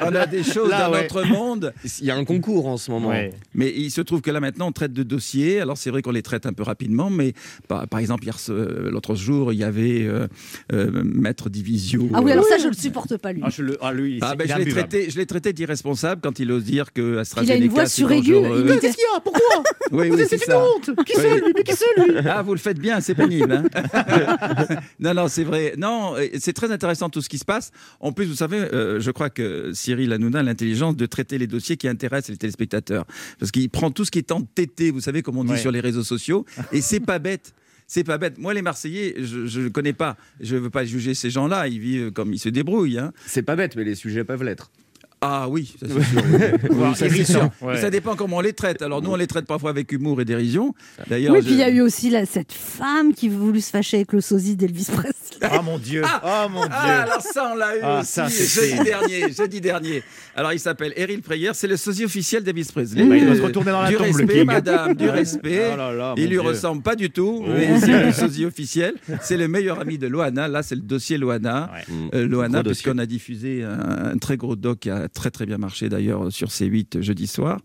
[0.02, 1.02] on a des choses Là, dans ouais.
[1.02, 1.72] notre monde.
[2.00, 3.12] Il y a un concours en ce moment.
[3.54, 5.60] Mais il se trouve que là maintenant on traite de dossiers.
[5.60, 7.32] Alors c'est vrai qu'on les traite un peu rapidement, mais
[7.68, 10.26] par, par exemple hier, ce- l'autre jour il y avait euh,
[10.72, 12.08] euh, Maître Divisio.
[12.14, 13.42] Ah oui, alors ça, je le supporte pas, lui.
[13.44, 14.88] Ah, je le- ah, lui, Ah, ben, je l'ai imbuvable.
[14.88, 18.32] traité, je l'ai traité d'irresponsable quand il ose dire que Il a une voix suraiguë.
[18.80, 19.20] Qu'est-ce qu'il y a?
[19.20, 19.62] Pourquoi?
[19.92, 21.52] Oui, Vous oui, êtes- c'est une honte Qui c'est, lui?
[21.54, 22.16] Mais qui c'est, lui?
[22.26, 23.33] Ah, vous le faites bien, c'est pénible.
[23.42, 23.64] hein.
[25.00, 25.74] non, non, c'est vrai.
[25.76, 27.70] Non, c'est très intéressant tout ce qui se passe.
[28.00, 31.46] En plus, vous savez, euh, je crois que Cyril Hanouna a l'intelligence de traiter les
[31.46, 33.04] dossiers qui intéressent les téléspectateurs.
[33.38, 35.58] Parce qu'il prend tout ce qui est entêté, vous savez, comme on dit Ouais.
[35.58, 37.54] sur les réseaux sociaux, et c'est pas bête.
[37.86, 38.38] C'est pas bête.
[38.38, 40.16] Moi, les Marseillais, je ne connais pas.
[40.40, 41.68] Je ne veux pas juger ces gens-là.
[41.68, 42.98] Ils vivent comme ils se débrouillent.
[42.98, 43.12] hein.
[43.26, 44.70] C'est pas bête, mais les sujets peuvent l'être.
[45.26, 46.22] Ah oui, ça c'est sûr.
[46.32, 47.50] Oui, Voire ça, c'est irritant, sûr.
[47.62, 47.74] ouais.
[47.74, 48.82] Mais Ça dépend comment on les traite.
[48.82, 50.74] Alors nous, on les traite parfois avec humour et dérision.
[51.08, 53.70] D'ailleurs, Oui, je- puis il y a eu aussi là, cette femme qui voulu se
[53.70, 55.12] fâcher avec le sosie d'Elvis Presley.
[55.42, 58.28] Ah mon Dieu Ah mon Dieu Ah, alors ça, on l'a eu Ah, aussi ça,
[58.28, 60.02] c'est- jeudi dernier, jeudi dernier.
[60.36, 63.04] Alors, il s'appelle Eril Preyer, c'est le sosie officiel d'Elvis Presley.
[63.04, 65.10] Bah, il doit se retourner dans la Du tombe, respect, madame, du Ouais.
[65.10, 65.70] respect.
[65.72, 66.40] Oh là là, il lui Dieu.
[66.40, 67.48] ressemble pas du tout, Oh.
[67.48, 68.94] mais c'est le sosie officiel.
[69.22, 70.48] C'est le meilleur ami de Loana.
[70.48, 71.70] Là, c'est le dossier Loana.
[72.14, 75.58] Euh, Loana, puisqu'on a diffusé un, un très gros doc qui a très très bien
[75.58, 77.60] marché d'ailleurs sur C8 jeudi soir.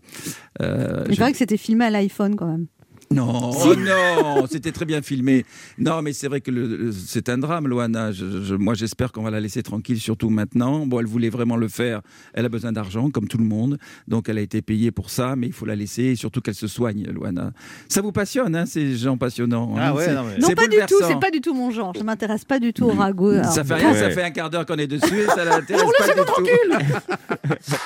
[0.62, 2.66] Euh, Il je- paraît que c'était filmé à l'iPhone quand même.
[3.12, 3.68] Non, Si.
[3.68, 5.44] oh non, c'était très bien filmé.
[5.78, 8.12] Non, mais c'est vrai que le- le- c'est un drame, Loana.
[8.12, 10.86] Je- je- moi, j'espère qu'on va la laisser tranquille, surtout maintenant.
[10.86, 12.02] Bon, elle voulait vraiment le faire.
[12.34, 13.78] Elle a besoin d'argent, comme tout le monde.
[14.06, 16.54] Donc, elle a été payée pour ça, mais il faut la laisser, et surtout qu'elle
[16.54, 17.52] se soigne, Loana.
[17.88, 20.54] Ça vous passionne, hein, ces gens passionnants Ah hein, ouais, c'est- non, mais- Non, c'est
[20.54, 21.92] pas du tout, c'est pas du tout mon genre.
[21.98, 23.30] Je m'intéresse pas du tout au ragot.
[23.30, 23.46] alors.
[23.52, 24.10] Ça fait rien, ça Ouais.
[24.12, 26.46] fait un quart d'heure qu'on est dessus et ça l'intéresse pas du tout.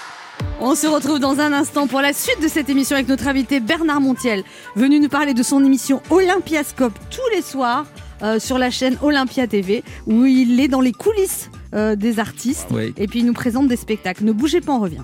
[0.60, 3.60] On se retrouve dans un instant pour la suite de cette émission avec notre invité
[3.60, 4.44] Bernard Montiel,
[4.76, 7.86] venu nous parler de son émission Olympiascope tous les soirs
[8.22, 12.68] euh, sur la chaîne Olympia TV, où il est dans les coulisses euh, des artistes
[12.70, 12.94] Oui.
[12.96, 14.24] et puis il nous présente des spectacles.
[14.24, 15.02] Ne bougez pas, on revient.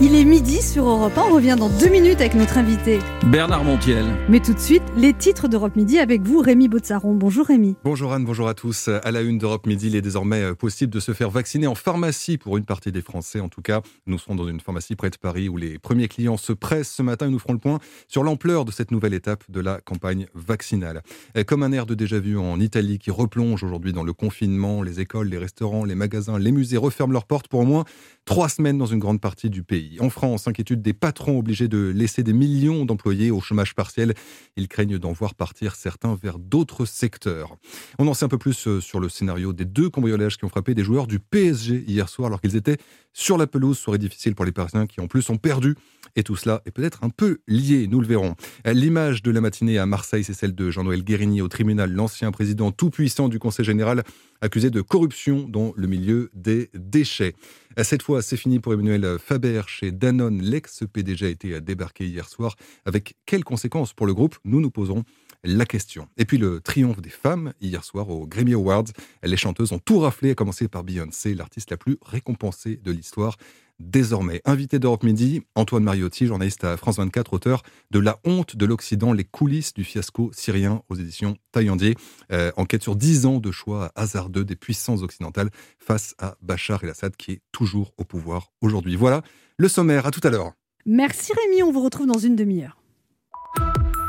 [0.00, 3.00] Il est midi sur Europe 1, on revient dans deux minutes avec notre invité.
[3.26, 4.06] Bernard Montiel.
[4.28, 7.16] Mais tout de suite, les titres d'Europe Midi avec vous, Rémi Botsaron.
[7.16, 7.74] Bonjour Rémi.
[7.82, 8.86] Bonjour Anne, bonjour à tous.
[8.86, 11.74] À la une d'Europe Midi, il est désormais euh, possible de se faire vacciner en
[11.74, 13.40] pharmacie pour une partie des Français.
[13.40, 16.36] En tout cas, nous serons dans une pharmacie près de Paris où les premiers clients
[16.36, 19.42] se pressent ce matin et nous ferons le point sur l'ampleur de cette nouvelle étape
[19.48, 21.02] de la campagne vaccinale.
[21.48, 25.26] Comme un air de déjà-vu en Italie qui replonge aujourd'hui dans le confinement, les écoles,
[25.26, 27.84] les restaurants, les magasins, les musées referment leurs portes pour au moins
[28.24, 29.87] trois semaines dans une grande partie du pays.
[30.00, 34.14] En France, inquiétude des patrons obligés de laisser des millions d'employés au chômage partiel.
[34.56, 37.56] Ils craignent d'en voir partir certains vers d'autres secteurs.
[37.98, 40.48] On en sait un peu plus euh, sur le scénario des deux cambriolages qui ont
[40.48, 42.78] frappé des joueurs du PSG hier soir alors qu'ils étaient
[43.12, 43.78] sur la pelouse.
[43.78, 45.76] Soirée difficile pour les Parisiens qui en plus ont perdu.
[46.16, 48.34] Et tout cela est peut-être un peu lié, nous le verrons.
[48.64, 52.72] L'image de la matinée à Marseille, c'est celle de Jean-Noël Guérini au tribunal, l'ancien président
[52.72, 54.02] tout-puissant du Conseil général,
[54.40, 57.34] accusé de corruption dans le milieu des déchets.
[57.82, 60.42] Cette fois, c'est fini pour Emmanuel Faber chez Danone.
[60.42, 62.56] L'ex-PDG a été débarqué hier soir.
[62.84, 64.36] Avec quelles conséquences pour le groupe?
[64.44, 65.04] Nous nous poserons
[65.44, 66.08] la question.
[66.16, 68.86] Et puis le triomphe des femmes hier soir aux Grammy Awards.
[69.22, 73.36] Les chanteuses ont tout raflé, à commencer par Beyoncé, l'artiste la plus récompensée de l'histoire.
[73.80, 77.62] Désormais, invité d'Europe Midi, Antoine Mariotti, journaliste à France 24, auteur
[77.92, 81.94] de La honte de l'Occident, les coulisses du fiasco syrien aux éditions Taillandier.
[82.32, 87.14] Euh, enquête sur 10 ans de choix hasardeux des puissances occidentales face à Bachar el-Assad
[87.16, 88.96] qui est toujours au pouvoir aujourd'hui.
[88.96, 89.22] Voilà
[89.58, 90.06] le sommaire.
[90.06, 90.52] À tout à l'heure.
[90.84, 92.78] Merci Rémi, on vous retrouve dans une demi-heure.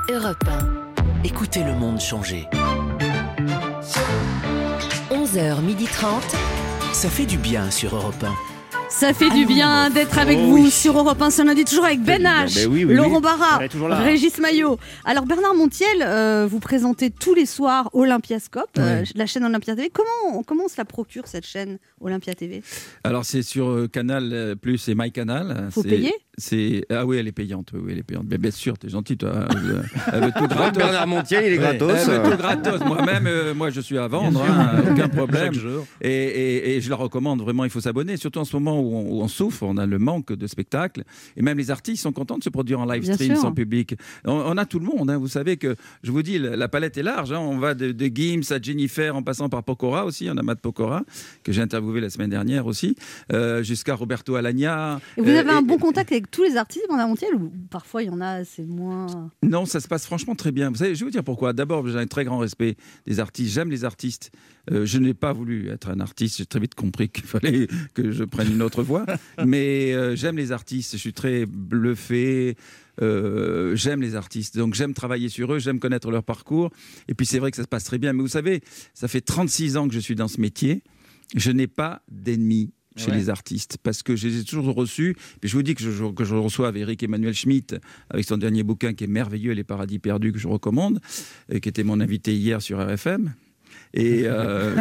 [0.09, 1.23] Europe 1.
[1.23, 2.47] Écoutez le monde changer.
[5.11, 6.21] 11h30.
[6.93, 8.48] Ça fait du bien sur Europe 1.
[8.89, 10.71] Ça fait du bien d'être avec Oh vous oui.
[10.71, 13.21] sur Europe 1 ce lundi, toujours avec Ben H, Ben oui, oui, Laurent oui.
[13.21, 13.59] Barra.
[14.03, 14.77] Régis Maillot.
[15.05, 19.89] Alors Bernard Montiel, euh, vous présentez tous les soirs Olympiascope, euh, la chaîne Olympia TV.
[19.93, 22.61] Comment, comment on se la procure cette chaîne Olympia TV
[23.03, 25.67] Alors c'est sur euh, Canal Plus et MyCanal.
[25.71, 26.13] Faut C'est- payer?
[26.41, 27.71] C'est ah oui, elle est payante.
[27.73, 28.23] Oui, elle est payante.
[28.29, 29.45] Mais bien sûr, t'es gentil, toi.
[29.51, 29.83] Elle veut-
[30.13, 30.77] elle veut tout gratos.
[30.77, 31.91] Bernard Montiel, il est gratos.
[32.07, 32.79] Elle veut tout gratos.
[32.85, 35.51] Moi-même, euh, moi, je suis à vendre, hein, aucun problème.
[36.01, 37.65] Et je la recommande vraiment.
[37.65, 39.85] Il faut s'abonner, surtout en ce moment où où on, où on souffre, on a
[39.85, 41.03] le manque de spectacles.
[41.37, 43.41] Et même les artistes sont contents de se produire en live Bien stream sûr.
[43.41, 43.95] sans public.
[44.25, 45.09] On, on a tout le monde.
[45.11, 45.17] hein.
[45.17, 47.31] Vous savez que, je vous dis, la, la palette est large.
[47.31, 47.39] hein.
[47.39, 50.27] On va de, de Gims à Jennifer en passant par Pokora aussi.
[50.31, 51.03] On a Matt Pokora,
[51.43, 52.95] que j'ai interviewé la semaine dernière aussi,
[53.31, 54.99] euh, jusqu'à Roberto Alagna.
[55.17, 57.51] Et vous Euh, avez un et- bon contact avec tous les artistes Bernard Montiel ou
[57.69, 59.29] parfois il y en a, c'est moins?
[59.43, 60.69] Non, ça se passe franchement très bien.
[60.69, 61.53] Vous savez, je vais vous dire pourquoi.
[61.53, 62.75] D'abord, j'ai un très grand respect
[63.05, 63.53] des artistes.
[63.53, 64.31] J'aime les artistes.
[64.71, 66.37] Euh, je n'ai pas voulu être un artiste.
[66.37, 68.68] J'ai très vite compris qu'il fallait que je prenne une autre
[69.45, 70.93] Mais euh, j'aime les artistes.
[70.93, 72.55] Je suis très bluffé.
[73.01, 74.57] Euh, j'aime les artistes.
[74.57, 75.59] Donc j'aime travailler sur eux.
[75.59, 76.71] J'aime connaître leur parcours.
[77.07, 78.13] Et puis c'est vrai que ça se passe très bien.
[78.13, 78.61] Mais vous savez,
[78.93, 80.83] ça fait 36 ans que je suis dans ce métier.
[81.35, 83.17] Je n'ai pas d'ennemis chez Ouais.
[83.17, 85.15] les artistes parce que je les ai toujours reçus.
[85.43, 87.75] Et je vous dis que je, que je reçois Eric Emmanuel Schmitt
[88.09, 90.99] avec son dernier bouquin qui est merveilleux, Les Paradis Perdus, que je recommande,
[91.49, 93.33] et qui était mon invité hier sur RFM.
[93.93, 94.75] Et euh,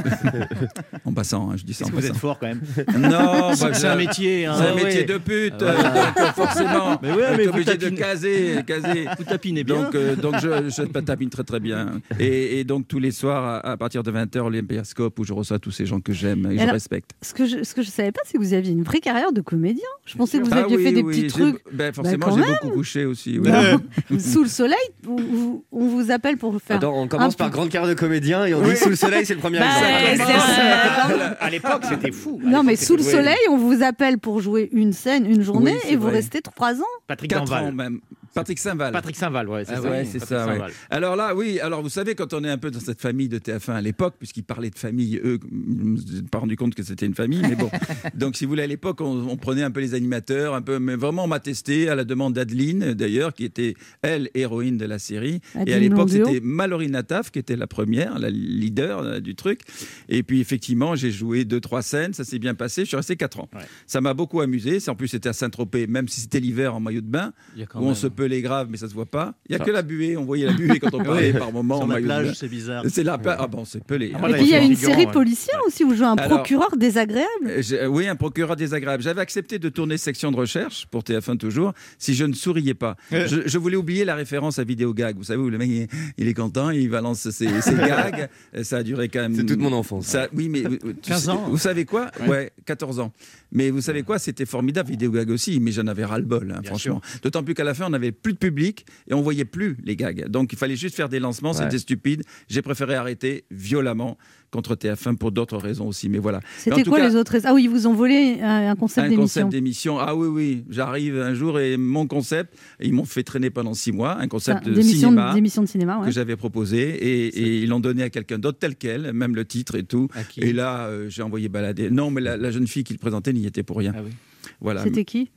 [1.07, 2.09] en passant, hein, je dis ça en vous passant.
[2.09, 2.61] êtes fort quand même
[2.99, 4.55] Non, C'est bah, un je- métier, hein.
[4.59, 5.71] C'est un Ah métier de pute, Ah ouais.
[5.71, 6.99] euh, donc forcément.
[7.03, 9.07] Mais ouais, mais vous obligé de tapinez- caser, caser.
[9.17, 9.83] Vous tapinez bien.
[9.85, 12.01] Donc, euh, donc je, je tapine très très bien.
[12.19, 15.59] Et, et donc tous les soirs, à, à partir de 20h, l'Olympiascope, où je reçois
[15.59, 17.13] tous ces gens que j'aime et, Et je alors, respecte.
[17.23, 19.33] Ce que je, ce que je savais pas, c'est que vous aviez une vraie carrière
[19.33, 19.89] de comédien.
[20.05, 21.63] Je pensais que vous Ah aviez oui, fait des oui, petits trucs.
[21.73, 23.39] ben, forcément, quand j'ai beaucoup couché aussi.
[23.39, 23.49] oui.
[23.51, 24.19] Non.
[24.19, 26.77] Sous le soleil, on vous appelle pour faire.
[26.77, 29.25] Attends, on un commence par grande carrière de comédien et on dit sous le soleil,
[29.27, 29.67] c'est le premier Bah,
[30.13, 31.37] exemple.
[31.41, 32.41] À l'époque, c'était fou.
[32.43, 35.91] Non, mais sous le soleil, on vous appelle pour jouer une scène, une journée, Oui,
[35.93, 36.13] et vous vrai.
[36.17, 36.85] restez trois ans.
[37.07, 37.65] Patrick Quatre Danval.
[37.65, 38.01] ans même.
[38.35, 38.93] Patrick Saint-Val.
[38.93, 39.91] Patrick Saint-Val, ouais, c'est Ah ça.
[39.91, 40.47] ouais, c'est Patrick ça.
[40.67, 40.73] ouais.
[40.91, 41.59] Alors là, oui.
[41.61, 44.15] Alors vous savez, quand on est un peu dans cette famille de TF1 à l'époque,
[44.19, 47.43] puisqu'ils parlaient de famille, eux, je me suis pas rendu compte que c'était une famille,
[47.43, 47.71] mais bon.
[48.15, 50.79] Donc, si vous voulez, à l'époque, on, on prenait un peu les animateurs, un peu,
[50.79, 54.85] mais vraiment, on m'a testé à la demande d'Adeline, d'ailleurs, qui était elle héroïne de
[54.87, 55.41] la série.
[55.67, 59.61] Et à l'époque, c'était Mallory Nataf qui était la première, la leader euh, du truc.
[60.09, 62.83] Et puis, effectivement, j'ai joué deux, trois scènes, ça s'est bien passé.
[62.83, 63.49] Je suis resté quatre ans.
[63.87, 64.79] Ça m'a beaucoup amusé.
[64.89, 67.87] En plus, c'était à Saint-Tropez, même si c'était l'hiver en maillot de bain, où on
[67.87, 69.35] même- pelait grave, mais ça se voit pas.
[69.49, 70.17] Il y a Ça- que la buée.
[70.17, 72.83] On voyait la buée quand on parlait par moment Sur la plage, c'est bizarre.
[72.89, 73.37] C'est la plage.
[73.41, 74.13] Ah bon, c'est pelé.
[74.15, 74.29] Ah, hein.
[74.31, 75.13] Et puis il y a une figurant, série ouais.
[75.13, 77.27] policière aussi où jouez un Alors- procureur désagréable.
[77.47, 79.03] Euh, Oui, un procureur désagréable.
[79.03, 82.97] J'avais accepté de tourner section de recherche pour TF1 toujours si je ne souriais pas.
[83.13, 83.27] Euh.
[83.29, 85.17] Je, je voulais oublier la référence à vidéo gag.
[85.17, 85.87] Vous savez où le mec il,
[86.19, 88.29] il est content, il balance ses, ses gags.
[88.57, 89.35] Euh, Ça a duré quand même.
[89.37, 90.07] C'est toute mon enfance.
[90.07, 91.47] Ça, oui, mais euh, tu 15 sais- ans.
[91.49, 92.11] Vous savez quoi?
[92.27, 92.53] Ouais.
[92.67, 93.13] 14 ans.
[93.53, 94.19] Mais vous savez quoi?
[94.19, 97.01] C'était formidable, vidéo gag aussi, mais j'en avais ras-le-bol, hein, Bien franchement.
[97.23, 100.27] D'autant plus qu'à la fin, on plus de public et on voyait plus les gags.
[100.29, 101.59] Donc il fallait juste faire des lancements, Ouais.
[101.65, 102.23] c'était stupide.
[102.49, 104.17] J'ai préféré arrêter violemment
[104.51, 106.09] contre TF1 pour d'autres raisons aussi.
[106.09, 106.41] Mais voilà.
[106.57, 109.11] C'était quoi cas, les autres Ah oui, ils vous ont volé un, un concept un
[109.11, 109.43] d'émission.
[109.43, 109.99] concept d'émission.
[109.99, 110.65] Ah oui, oui.
[110.71, 114.61] J'arrive un jour et mon concept, ils m'ont fait traîner pendant six mois, un concept
[114.63, 116.07] Enfin, de d'émission cinéma de cinéma, ouais.
[116.07, 119.45] que j'avais proposé et, et ils l'ont donné à quelqu'un d'autre tel quel, même le
[119.45, 120.09] titre et tout.
[120.39, 121.91] Et là, euh, j'ai envoyé balader.
[121.91, 123.93] Non, mais la, la jeune fille qui le présentait n'y était pour rien.
[123.95, 124.13] Ah oui.
[124.61, 124.83] Voilà.
[124.83, 125.31] C'était qui?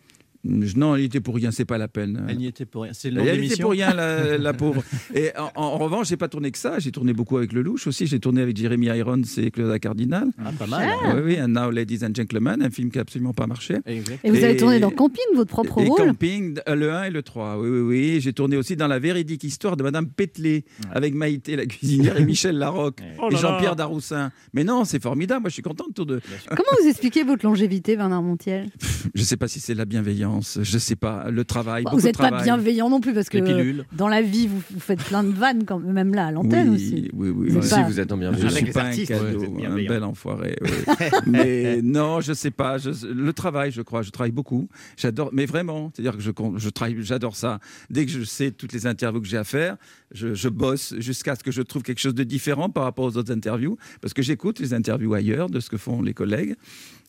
[0.43, 2.25] Non, elle y était pour rien, c'est pas la peine.
[2.27, 2.93] Elle n'y était pour rien.
[2.93, 3.63] C'est Elle était l'émission.
[3.63, 4.83] pour rien, la, la pauvre.
[5.13, 6.79] Et en, en revanche, j'ai pas tourné que ça.
[6.79, 8.07] J'ai tourné beaucoup avec Lelouch aussi.
[8.07, 10.27] J'ai tourné avec Jeremy Irons et Claudia Cardinal.
[10.43, 10.89] Ah, pas mal.
[11.15, 13.77] Oui, oui, un Now Ladies and Gentlemen, un film qui a absolument pas marché.
[13.85, 14.19] Exact.
[14.23, 17.09] Et vous avez tourné dans Camping, votre propre et rôle Camping, euh, le 1 et
[17.11, 17.59] le 3.
[17.59, 18.21] Oui, oui, oui.
[18.21, 22.25] J'ai tourné aussi dans la véridique histoire de Madame Pételé, avec Maïté, la cuisinière, et
[22.25, 23.39] Michel Larocque, Oh et là.
[23.39, 24.31] Jean-Pierre Daroussin.
[24.53, 25.41] Mais non, c'est formidable.
[25.41, 26.19] Moi, je suis content de tout de.
[26.49, 28.69] Comment vous expliquez votre longévité, Bernard Montiel?
[29.13, 31.29] Je sais pas si c'est la bienveillance, je sais pas.
[31.29, 31.83] Le travail.
[31.83, 35.03] Bah, Vous n'êtes pas bienveillant non plus, parce que dans la vie, vous, vous faites
[35.03, 37.09] plein de vannes, quand même là, à l'antenne oui, aussi.
[37.13, 37.65] Oui, oui, Vous oui.
[37.65, 38.51] êtes pas- Si vous êtes en Je bienveillance.
[38.53, 40.55] Avec suis pas un artistes, cadeau, ouais, vous êtes un bel enfoiré.
[40.61, 40.69] oui.
[41.27, 42.77] mais non, je sais pas.
[42.77, 44.69] je- le travail, je crois, je travaille beaucoup.
[44.97, 47.59] J'adore, mais vraiment, c'est-à-dire que je, je travaille, j'adore ça.
[47.89, 49.77] Dès que je sais toutes les interviews que j'ai à faire,
[50.13, 53.31] je, bosse jusqu'à ce que je trouve quelque chose de différent par rapport aux autres
[53.31, 56.55] interviews, parce que j'écoute les interviews ailleurs de ce que font les collègues.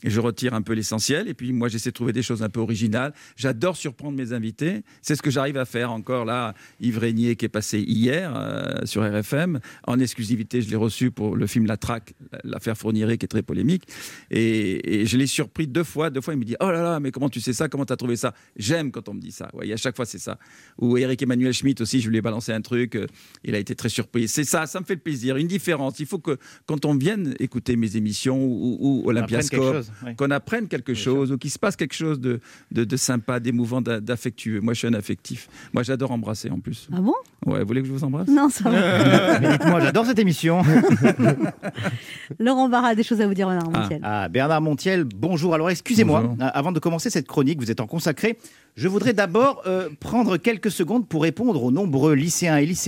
[0.04, 1.28] Et je retire un peu l'essentiel.
[1.28, 3.12] Et puis, moi, j'essaie de trouver des choses un peu originales.
[3.36, 4.82] J'adore surprendre mes invités.
[5.00, 6.54] C'est ce que j'arrive à faire encore là.
[6.80, 9.60] Yves Régnier, qui est passé hier euh, sur RFM.
[9.86, 13.42] En exclusivité, je l'ai reçu pour le film La Traque, l'affaire Fourniret, qui est très
[13.42, 13.84] polémique.
[14.30, 16.10] Et, je l'ai surpris deux fois.
[16.10, 17.68] Deux fois, il me dit Oh là là, mais comment tu sais ça?
[17.68, 19.48] Comment tu as trouvé ça J'aime quand on me dit ça.
[19.52, 20.38] Ouais, et à chaque fois, c'est ça.
[20.78, 22.91] Ou Eric Emmanuel Schmitt aussi, je lui ai balancé un truc.
[22.96, 23.06] Euh,
[23.44, 24.28] Il a été très surpris.
[24.28, 25.36] C'est ça, ça me fait plaisir.
[25.36, 25.98] Une différence.
[26.00, 29.84] Il faut que quand on vienne écouter mes émissions ou, ou Olympiascope,
[30.16, 32.40] qu'on apprenne quelque chose ou qu'il se passe quelque chose de,
[32.70, 34.60] de, de sympa, d'émouvant, d'a- d'affectueux.
[34.60, 35.48] Moi, je suis un affectif.
[35.72, 36.88] Moi, j'adore embrasser en plus.
[36.92, 37.14] Ah bon?
[37.46, 38.28] Ouais, vous voulez que je vous embrasse?
[38.28, 39.38] Non, ça va.
[39.52, 40.62] Dites-moi, j'adore cette émission.
[42.38, 43.78] Laurent Barra a des choses à vous dire, Bernard Ah.
[43.80, 44.00] Montiel.
[44.02, 45.54] Ah, Bernard Montiel, bonjour.
[45.54, 48.38] Alors excusez-moi, euh, avant de commencer cette chronique, vous êtes en consacré,
[48.76, 52.81] je voudrais d'abord euh, prendre quelques secondes pour répondre aux nombreux lycéens et lycéennes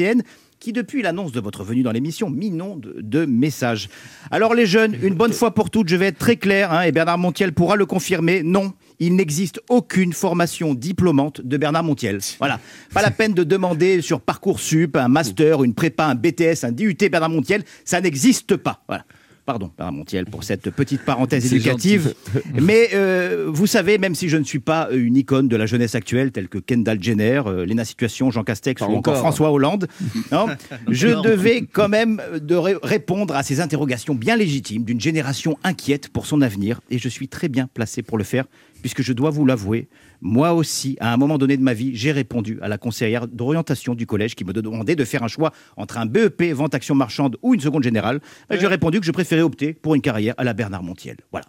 [0.65, 3.91] qui depuis l'annonce de votre venue dans l'émission m'inonde de messages.
[4.31, 6.93] Alors les jeunes, une bonne fois pour toutes, je vais être très clair, hein, et
[6.93, 12.21] Bernard Montiel pourra le confirmer, non, il n'existe aucune formation diplômante de Bernard Montiel.
[12.39, 12.61] Voilà.
[12.95, 16.97] Pas la peine de demander sur Parcoursup un master, une prépa, un BTS, un DUT
[17.11, 17.63] Bernard Montiel.
[17.85, 18.83] Ça n'existe pas.
[18.89, 19.05] Voilà.
[19.47, 22.15] Pardon, Bernard Montiel, pour cette petite parenthèse éducative.
[22.35, 22.49] gentil.
[22.63, 25.67] Mais euh, vous savez, même si je ne suis pas euh, une icône de la
[25.67, 29.19] jeunesse actuelle, telle que Kendall Jenner, euh, Léna Situation, Jean Castex Pas ou encore encore.
[29.19, 29.87] François Hollande,
[30.33, 30.47] non,
[30.89, 35.59] je devais quand même euh, de ré- répondre à ces interrogations bien légitimes d'une génération
[35.63, 36.81] inquiète pour son avenir.
[36.91, 38.47] Et je suis très bien placé pour le faire,
[38.85, 39.89] puisque je dois vous l'avouer,
[40.21, 43.95] moi aussi, à un moment donné de ma vie, j'ai répondu à la conseillère d'orientation
[43.95, 47.39] du collège qui me demandait de faire un choix entre un BEP, vente action marchande
[47.41, 48.21] ou une seconde générale.
[48.51, 51.17] J'ai répondu que je préférais opter pour une carrière à la Bernard Montiel.
[51.33, 51.47] Voilà.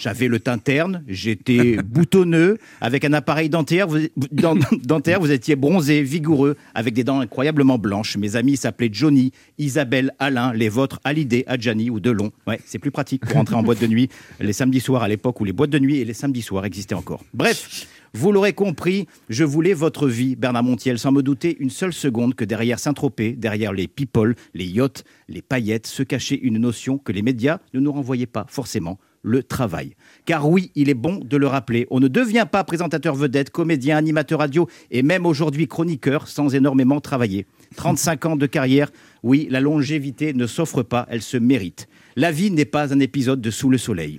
[0.00, 3.98] J'avais le teint terne, j'étais boutonneux, avec un appareil dentaire vous,
[4.32, 8.16] dent- dentaire, vous étiez bronzé, vigoureux, avec des dents incroyablement blanches.
[8.16, 12.32] Mes amis s'appelaient Johnny, Isabelle, Alain, les vôtres, Hallyday, Adjani ou Delon.
[12.46, 14.08] Ouais, c'est plus pratique pour rentrer en boîte de nuit
[14.40, 16.94] les samedis soirs à l'époque où les boîtes de nuit et les samedis soirs existaient
[16.94, 17.22] encore.
[17.34, 21.92] Bref, vous l'aurez compris, je voulais votre vie, Bernard Montiel, sans me douter une seule
[21.92, 26.96] seconde que derrière Saint-Tropez, derrière les people, les yachts, les paillettes, se cachait une notion
[26.96, 29.94] que les médias ne nous renvoyaient pas forcément le travail.
[30.24, 33.96] Car oui, il est bon de le rappeler, on ne devient pas présentateur vedette, comédien,
[33.96, 37.46] animateur radio et même aujourd'hui chroniqueur sans énormément travailler.
[37.76, 38.90] 35 ans de carrière,
[39.22, 41.88] oui, la longévité ne s'offre pas, elle se mérite.
[42.16, 44.18] La vie n'est pas un épisode de Sous le soleil.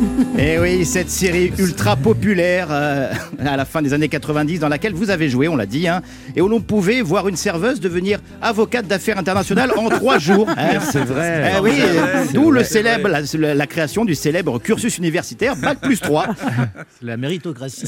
[0.38, 4.92] Et oui, cette série ultra populaire euh, à la fin des années 90 dans laquelle
[4.92, 6.02] vous avez joué, on l'a dit, hein,
[6.34, 10.48] et où l'on pouvait voir une serveuse devenir avocate d'affaires internationales en trois jours.
[10.56, 10.78] hein.
[10.92, 11.52] C'est vrai.
[11.56, 15.80] Eh oui, C'est vrai, d'où le célèbre, la, la création du célèbre cursus universitaire Bac
[15.80, 16.26] plus 3.
[17.02, 17.86] La méritocratie.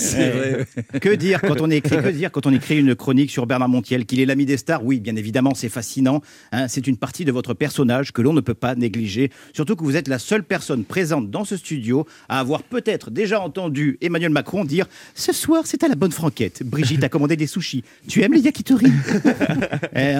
[0.94, 3.68] Eh, Que dire quand on écrit que dire quand on écrit une chronique sur Bernard
[3.68, 4.84] Montiel qu'il est l'ami des stars?
[4.84, 6.20] Oui, bien évidemment, c'est fascinant.
[6.52, 9.30] hein, c'est une partie de votre personnage que l'on ne peut pas négliger.
[9.52, 11.97] Surtout que vous êtes la seule personne présente dans ce studio
[12.28, 16.62] à avoir peut-être déjà entendu Emmanuel Macron dire ce soir c'est à la bonne franquette.
[16.64, 17.84] Brigitte a commandé des sushis.
[18.08, 18.86] Tu aimes les yakitori?
[19.94, 20.14] Eh,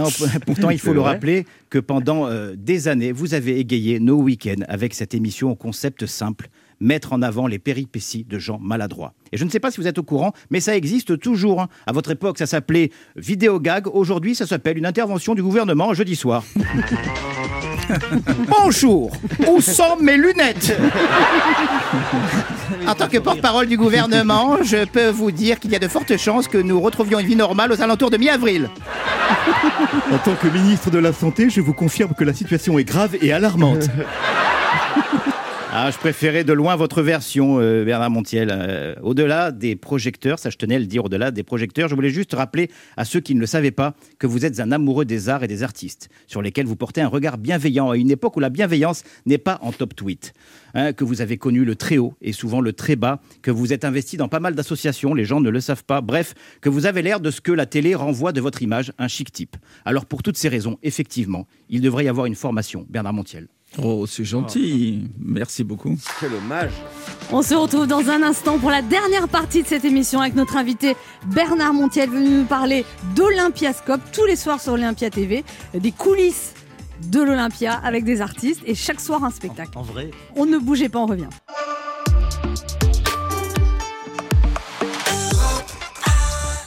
[0.46, 1.10] Pourtant, il faut le vrai.
[1.12, 5.54] rappeler que pendant euh, des années, vous avez égayé nos week-ends avec cette émission au
[5.54, 6.48] concept simple
[6.80, 9.12] mettre en avant les péripéties de gens maladroits.
[9.32, 11.60] Et je ne sais pas si vous êtes au courant, mais ça existe toujours.
[11.60, 11.68] hein.
[11.86, 13.88] À votre époque, ça s'appelait vidéogag.
[13.88, 16.44] Aujourd'hui, ça s'appelle une intervention du gouvernement jeudi soir.
[18.48, 19.10] Bonjour,
[19.46, 20.76] où sont mes lunettes?
[22.86, 26.16] En tant que porte-parole du gouvernement, je peux vous dire qu'il y a de fortes
[26.16, 28.68] chances que nous retrouvions une vie normale aux alentours de mi-avril.
[30.12, 33.16] En tant que ministre de la Santé, je vous confirme que la situation est grave
[33.20, 33.88] et alarmante.
[35.80, 38.48] Ah, je préférais de loin votre version, euh, Bernard Montiel.
[38.50, 42.10] Euh, au-delà des projecteurs, ça je tenais à le dire, au-delà des projecteurs, je voulais
[42.10, 45.28] juste rappeler à ceux qui ne le savaient pas que vous êtes un amoureux des
[45.28, 48.40] arts et des artistes, sur lesquels vous portez un regard bienveillant à une époque où
[48.40, 50.32] la bienveillance n'est pas en top tweet.
[50.74, 53.72] Hein, que vous avez connu le très haut et souvent le très bas, que vous
[53.72, 56.00] êtes investi dans pas mal d'associations, les gens ne le savent pas.
[56.00, 59.06] Bref, que vous avez l'air de ce que la télé renvoie de votre image, un
[59.06, 59.56] chic type.
[59.84, 63.46] Alors pour toutes ces raisons, effectivement, il devrait y avoir une formation, Bernard Montiel.
[63.82, 65.08] Oh, c'est gentil.
[65.18, 65.96] Merci beaucoup.
[66.20, 66.72] Quel hommage.
[67.30, 70.56] On se retrouve dans un instant pour la dernière partie de cette émission avec notre
[70.56, 70.96] invité
[71.26, 75.44] Bernard Montiel venu nous parler d'Olympiascope tous les soirs sur Olympia TV,
[75.74, 76.54] des coulisses
[77.06, 79.76] de l'Olympia avec des artistes et chaque soir un spectacle.
[79.76, 80.10] En vrai.
[80.34, 81.28] On ne bougeait pas, on revient.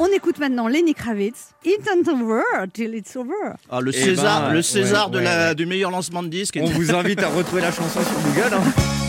[0.03, 1.49] On écoute maintenant Lenny Kravitz.
[1.63, 2.41] It ain't over
[2.73, 3.53] till it's over.
[3.69, 5.55] Ah, le Eh César, ben, le César ouais, de ouais, la, ouais.
[5.55, 6.57] du meilleur lancement de disque.
[6.59, 8.55] On vous invite à retrouver la chanson sur Google.
[8.55, 9.00] hein.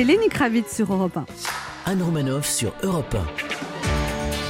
[0.00, 1.26] C'était Lenny Kravitz sur Europe 1.
[1.84, 3.14] Anne Romanoff sur Europe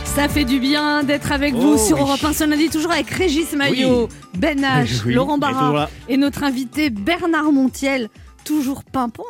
[0.04, 2.02] Ça fait du bien d'être avec vous Oh sur oui.
[2.02, 5.90] Europe 1 ce lundi, toujours avec Régis Maillot, Ben H, Oui, Laurent Barra là.
[6.08, 8.10] et notre invité Bernard Montiel,
[8.44, 9.24] toujours pimpant.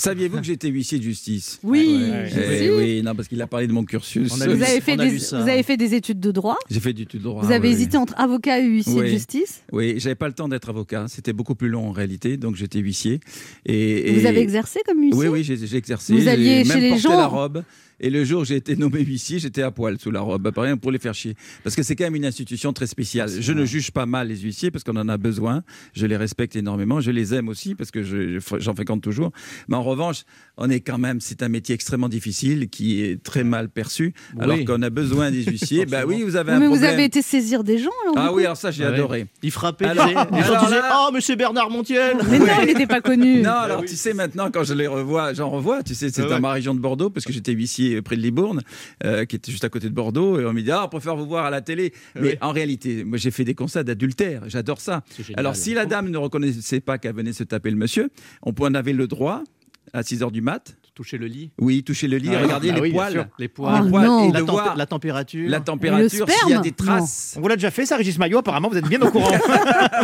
[0.00, 1.60] Saviez-vous que j'étais huissier de justice?
[1.62, 4.32] Oui, Eh oui, non, parce qu'il a parlé de mon cursus.
[4.32, 6.56] Vous avez, fait des, vous avez fait des études de droit?
[6.70, 7.42] J'ai fait du tout droit.
[7.42, 7.74] Vous avez oui.
[7.74, 9.62] hésité entre avocat et huissier de justice?
[9.72, 11.04] Oui, j'avais pas le temps d'être avocat.
[11.08, 13.20] C'était beaucoup plus long en réalité, donc j'étais huissier.
[13.66, 15.28] Et, Vous avez exercé comme huissier?
[15.28, 16.14] Oui, oui, j'ai exercé.
[16.14, 17.62] Vous alliez chez même les porté gens la robe.
[18.00, 20.62] Et le jour où j'ai été nommé huissier, j'étais à poil sous la robe, pas
[20.62, 21.34] rien pour les faire chier.
[21.62, 23.30] Parce que c'est quand même une institution très spéciale.
[23.40, 25.62] Je ne juge pas mal les huissiers parce qu'on en a besoin.
[25.92, 27.00] Je les respecte énormément.
[27.00, 29.32] Je les aime aussi parce que je- je- j'en fréquente toujours.
[29.68, 30.24] Mais en revanche,
[30.60, 34.14] on est quand même, c'est un métier extrêmement difficile qui est très mal perçu.
[34.34, 34.40] Oui.
[34.42, 35.86] Alors qu'on a besoin des huissiers.
[35.86, 36.92] bah oui, vous avez un Mais vous problème.
[36.94, 38.94] avez été saisir des gens alors, Ah oui, alors ça, j'ai Ah ouais.
[38.94, 39.26] adoré.
[39.42, 42.66] Il frappait, Alors- les, les gens alors là- Oh, monsieur Bernard Montiel Mais non, il
[42.66, 43.42] n'était pas connu.
[43.42, 46.26] Non, alors tu sais maintenant quand je les revois, j'en revois, tu sais, c'est Ah
[46.26, 46.40] dans ouais.
[46.40, 48.60] ma région de Bordeaux parce que j'étais huissier près de Libourne,
[49.04, 51.16] euh, qui était juste à côté de Bordeaux, et on me dit ah on préfère
[51.16, 51.92] vous voir à la télé.
[52.16, 52.34] Mais Oui.
[52.40, 55.02] en réalité, moi j'ai fait des constats d'adultère, j'adore ça.
[55.16, 55.38] génial.
[55.40, 58.10] Alors si la dame ne reconnaissait pas qu'elle venait se taper le monsieur,
[58.42, 59.42] on on avait le droit
[59.92, 60.76] à 6 heures du mat.
[60.94, 61.50] Toucher le lit.
[61.58, 63.28] Oui, toucher le lit, Ah regarder Ah les oui, poils.
[63.38, 63.84] Les poils.
[63.84, 65.48] Les poils et La voir la température.
[65.48, 67.34] La température, s'il y a des traces.
[67.38, 69.30] On vous l'a déjà fait ça, Régis Maillot Apparemment, vous êtes bien au courant.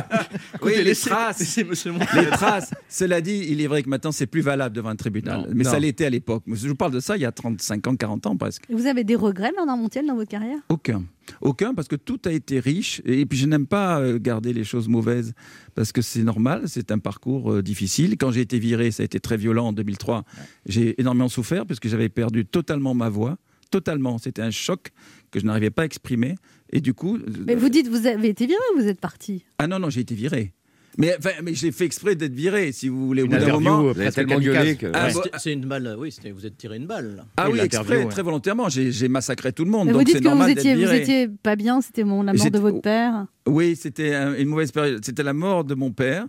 [0.62, 1.56] Oui, les traces.
[1.56, 2.72] Les traces.
[2.88, 5.40] Cela dit, il est vrai que maintenant, c'est plus valable devant un tribunal.
[5.42, 5.70] Non, mais non.
[5.70, 6.44] ça l'était à l'époque.
[6.50, 8.64] Je vous parle de ça il y a 35 ans, 40 ans presque.
[8.70, 11.02] Et Vous avez des regrets, Bernard Montiel, dans votre carrière Aucun.
[11.40, 13.02] Aucun, parce que tout a été riche.
[13.04, 15.34] Et puis, je n'aime pas euh, garder les choses mauvaises,
[15.74, 18.16] parce que c'est normal, c'est un parcours euh, difficile.
[18.18, 20.24] Quand j'ai été viré, ça a été très violent en 2003.
[20.66, 23.38] J'ai énormément souffert, parce que j'avais perdu totalement ma voix.
[23.70, 24.18] Totalement.
[24.18, 24.92] C'était un choc
[25.30, 26.36] que je n'arrivais pas à exprimer.
[26.72, 27.18] Et du coup.
[27.46, 29.44] Mais vous dites, vous avez été viré ou vous êtes parti?
[29.58, 30.52] Ah non, non, j'ai été viré.
[30.98, 33.22] Mais, enfin, mais j'ai fait exprès d'être viré, si vous voulez.
[33.22, 35.52] Au Une bout d'un interview, moment, euh, Vous avez presque tellement gueulé que- Ah, C'est
[35.52, 35.94] une balle.
[35.98, 37.16] Oui, vous êtes tiré une balle.
[37.16, 37.24] là.
[37.36, 38.08] Ah Oui, exprès, ouais.
[38.08, 38.68] très volontairement.
[38.68, 39.86] J'ai massacré tout le monde.
[39.88, 42.50] Mais donc Vous dites que vous étiez, vous étiez pas bien, c'était mon, la mort
[42.50, 43.26] de votre père.
[43.46, 45.04] Oui, c'était un- une mauvaise période.
[45.04, 46.26] C'était la mort de mon père,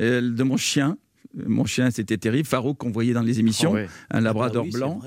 [0.00, 0.96] euh, de mon chien.
[1.44, 2.46] Mon chien, c'était terrible.
[2.46, 3.88] Farouk, qu'on voyait dans les émissions, Ah ouais.
[4.10, 5.00] un labrador Ah oui, c'est blanc.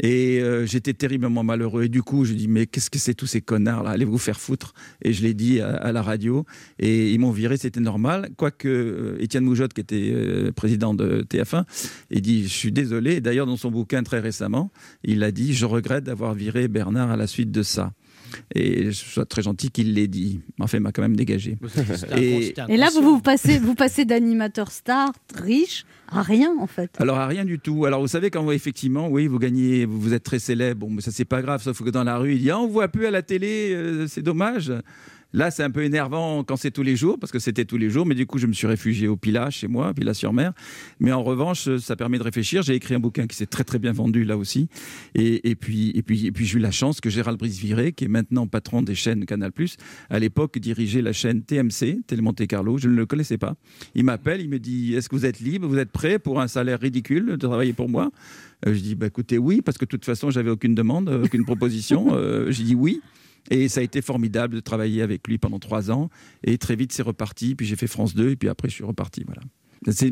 [0.00, 1.84] Et euh, j'étais terriblement malheureux.
[1.84, 4.18] Et du coup, je dis mais qu'est-ce que c'est tous ces connards là Allez vous
[4.18, 4.74] faire foutre?
[5.02, 6.44] Et je l'ai dit à, à la radio.
[6.78, 8.30] Et ils m'ont viré, c'était normal.
[8.36, 11.64] Quoique euh, Étienne Moujotte, qui était euh, président de TF1,
[12.10, 13.20] il dit je suis désolé.
[13.20, 14.72] D'ailleurs, dans son bouquin très récemment,
[15.04, 17.92] il a dit je regrette d'avoir viré Bernard à la suite de ça.
[18.54, 20.40] Et je suis très gentil qu'il l'ait dit.
[20.60, 21.58] Enfin, il m'a quand même dégagé.
[22.16, 26.90] Et- là, vous, vous passez, vous passez d'animateur star riche à rien, en fait.
[26.98, 27.84] Alors à rien du tout.
[27.86, 30.80] Alors vous savez quand vous, effectivement, oui, vous gagnez, vous, vous êtes très célèbre.
[30.86, 32.66] Bon, mais ça c'est pas grave, sauf que dans la rue, il dit ah, on
[32.66, 34.72] voit plus à la télé, euh, c'est dommage.
[35.32, 37.88] Là, c'est un peu énervant quand c'est tous les jours, parce que c'était tous les
[37.90, 40.52] jours, mais du coup, je me suis réfugié au Pilat, chez moi, Pilat-sur-Mer.
[41.00, 42.62] Mais en revanche, ça permet de réfléchir.
[42.62, 44.68] J'ai écrit un bouquin qui s'est très très bien vendu là aussi.
[45.14, 48.08] Et, puis, et puis, et puis j'ai eu la chance que Gérald Brice-Viré, qui est
[48.08, 49.52] maintenant patron des chaînes Canal+,
[50.10, 52.78] à l'époque dirigeait la chaîne TMC, Télé Monte Carlo.
[52.78, 53.54] Je ne le connaissais pas.
[53.94, 55.66] Il m'appelle, il me dit Est-ce que vous êtes libre?
[55.66, 58.10] Vous êtes prêt pour un salaire ridicule de travailler pour moi
[58.66, 61.24] Euh, Je dis bah, Écoutez, oui, parce que de toute façon, j'avais aucune demande, euh,
[61.24, 62.08] aucune proposition.
[62.12, 63.00] Euh, J'ai dit oui.
[63.50, 66.10] Et ça a été formidable de travailler avec lui pendant trois ans.
[66.44, 67.54] Et très vite, c'est reparti.
[67.54, 69.24] Puis j'ai fait France 2, et puis après, je suis reparti.
[69.26, 69.42] Voilà.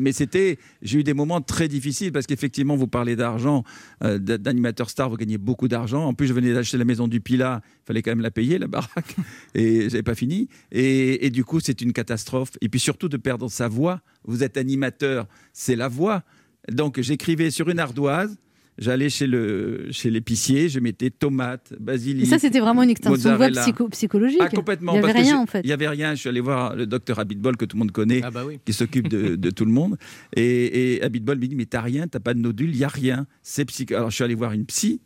[0.01, 3.63] Mais c'était, j'ai eu des moments très difficiles parce qu'effectivement, vous parlez d'argent,
[4.03, 6.05] euh, d'animateur star, vous gagnez beaucoup d'argent.
[6.05, 8.59] En plus, je venais d'acheter la maison du Pilat, il fallait quand même la payer,
[8.59, 9.15] la baraque,
[9.55, 10.49] et j'avais pas fini.
[10.71, 12.51] Et, et du coup, c'est une catastrophe.
[12.59, 14.01] Et puis surtout de perdre sa voix.
[14.25, 16.23] Vous êtes animateur, c'est la voix.
[16.69, 18.37] Donc j'écrivais sur une ardoise.
[18.77, 22.23] J'allais chez le chez l'épicier, je mettais tomates, basilic.
[22.23, 23.61] Et ça, c'était vraiment une extension de voix mozzarella.
[23.61, 24.39] psycho- psychologique.
[24.41, 24.93] Ah, complètement.
[24.93, 25.59] Il n'y avait parce rien, en fait.
[25.63, 26.15] Il n'y avait rien.
[26.15, 28.59] Je suis allé voir le docteur Abitbol, que tout le monde connaît, Ah bah oui.
[28.65, 29.97] qui s'occupe de, de tout le monde.
[30.35, 32.87] Et, et Abitbol me dit Mais t'as rien, t'as pas de nodule, il n'y a
[32.87, 33.27] rien.
[33.43, 33.85] C'est psy.
[33.91, 35.01] Alors je suis allé voir une psy.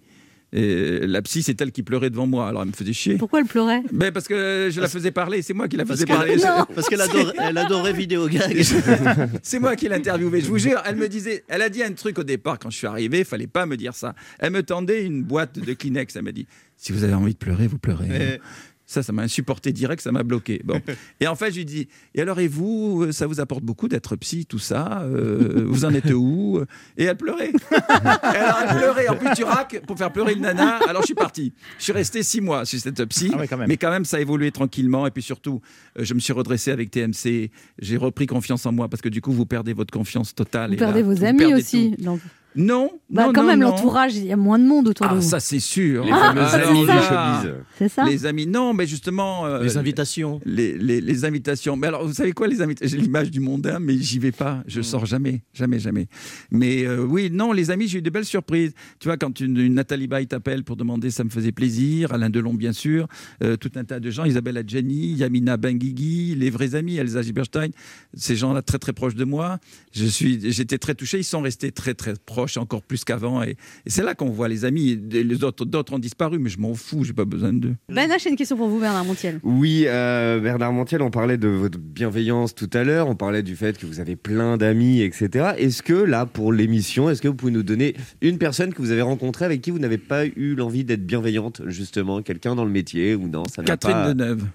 [0.57, 2.47] Et la psy, c'est elle qui pleurait devant moi.
[2.47, 3.17] Alors elle me faisait chier.
[3.17, 6.05] Pourquoi elle pleurait Ben parce que je la faisais parler, c'est moi qui la faisais
[6.05, 6.37] parler.
[6.37, 6.65] Non.
[6.73, 8.61] parce qu'elle adorait- elle adorait vidéo gag.
[9.43, 10.81] c'est moi qui l'interviewais, je vous jure.
[10.85, 13.25] Elle me disait, elle a dit un truc au départ quand je suis arrivé, il
[13.25, 14.15] fallait pas me dire ça.
[14.39, 16.47] Elle me tendait une boîte de Kleenex, elle m'a dit
[16.77, 18.07] si vous avez envie de pleurer, vous pleurez.
[18.07, 18.39] Mais-
[18.85, 20.61] Ça, ça m'a insupporté direct, ça m'a bloqué.
[20.63, 20.79] Bon.
[21.19, 23.87] Et en fait, je lui dis Et alors, et vous, euh, ça vous apporte beaucoup
[23.87, 26.61] d'être psy, tout ça euh, Vous en êtes où?
[26.97, 27.51] Et elle pleurait.
[27.71, 29.07] Et alors, elle pleurait.
[29.07, 30.77] En plus, tu raques pour faire pleurer une nana.
[30.87, 31.53] Alors, je suis parti.
[31.79, 33.31] Je suis resté six mois chez cette psy.
[33.33, 33.67] Ah ouais, quand même.
[33.67, 35.07] Mais quand même, ça a évolué tranquillement.
[35.07, 35.61] Et puis surtout,
[35.97, 37.51] euh, je me suis redressé avec TMC.
[37.79, 40.71] J'ai repris confiance en moi parce que du coup, vous perdez votre confiance totale.
[40.71, 41.95] Vous Et là, perdez vos vous amis perdez aussi.
[42.55, 42.89] Non.
[43.09, 45.15] Bah, non, quand non, même, l'entourage, il y a moins de monde autour de Ah,
[45.15, 45.21] vous.
[45.21, 46.03] ça c'est sûr.
[46.05, 46.61] Les Ah, ça.
[47.11, 47.55] Ah, de.
[47.77, 49.45] C'est ça Les amis, non, mais justement.
[49.45, 50.39] euh, Les invitations.
[50.45, 51.75] Les, les- les invitations.
[51.75, 54.55] Mais alors, vous savez quoi, les invitations J'ai l'image du mondain, mais j'y vais pas.
[54.55, 54.63] Hmm.
[54.67, 56.07] Je sors jamais, jamais, jamais.
[56.51, 58.73] Mais euh, oui, non, les amis, j'ai eu de belles surprises.
[58.99, 62.13] Tu vois, quand une, une Nathalie Baye t'appelle pour demander, ça me faisait plaisir.
[62.13, 63.07] Alain Delon, bien sûr.
[63.43, 64.23] Euh, tout un tas de gens.
[64.25, 67.69] Isabelle Adjani, Yamina Benguigui, les vrais amis, Elsa Giberstein.
[68.13, 69.59] Ces gens-là, très, très proches de moi.
[69.93, 71.17] Je suis, j'étais très touché.
[71.19, 73.43] Ils sont restés très, très proches, encore plus qu'avant.
[73.43, 73.51] Et,
[73.85, 74.99] et c'est là qu'on voit les amis.
[75.09, 77.03] Les autres, d'autres ont disparu, mais je m'en fous.
[77.03, 77.75] J'ai pas besoin d'eux.
[77.89, 79.39] Ben j'ai une question pour vous, Bernard Montiel.
[79.43, 83.55] Oui, euh, Bernard Montiel, on parlait de votre bienveillance tout à l'heure, on parlait du
[83.55, 85.53] fait que vous avez plein d'amis, etc.
[85.57, 88.91] Est-ce que là, pour l'émission, est-ce que vous pouvez nous donner une personne que vous
[88.91, 92.71] avez rencontrée avec qui vous n'avez pas eu l'envie d'être bienveillante, justement, quelqu'un dans le
[92.71, 94.13] métier ou non ça Catherine pas...
[94.13, 94.45] Deneuve.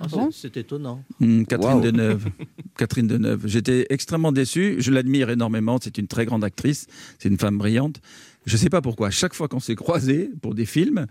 [0.00, 1.04] Ah bon C'est étonnant.
[1.20, 1.80] Hum, Catherine.
[1.80, 2.24] Deneuve.
[2.78, 3.46] Catherine Deneuve.
[3.46, 4.76] J'étais extrêmement déçu.
[4.78, 5.78] Je l'admire énormément.
[5.82, 6.86] C'est une très grande actrice.
[7.18, 8.00] C'est une femme brillante.
[8.46, 9.10] Je ne sais pas pourquoi.
[9.10, 11.06] Chaque fois qu'on s'est croisés pour des films,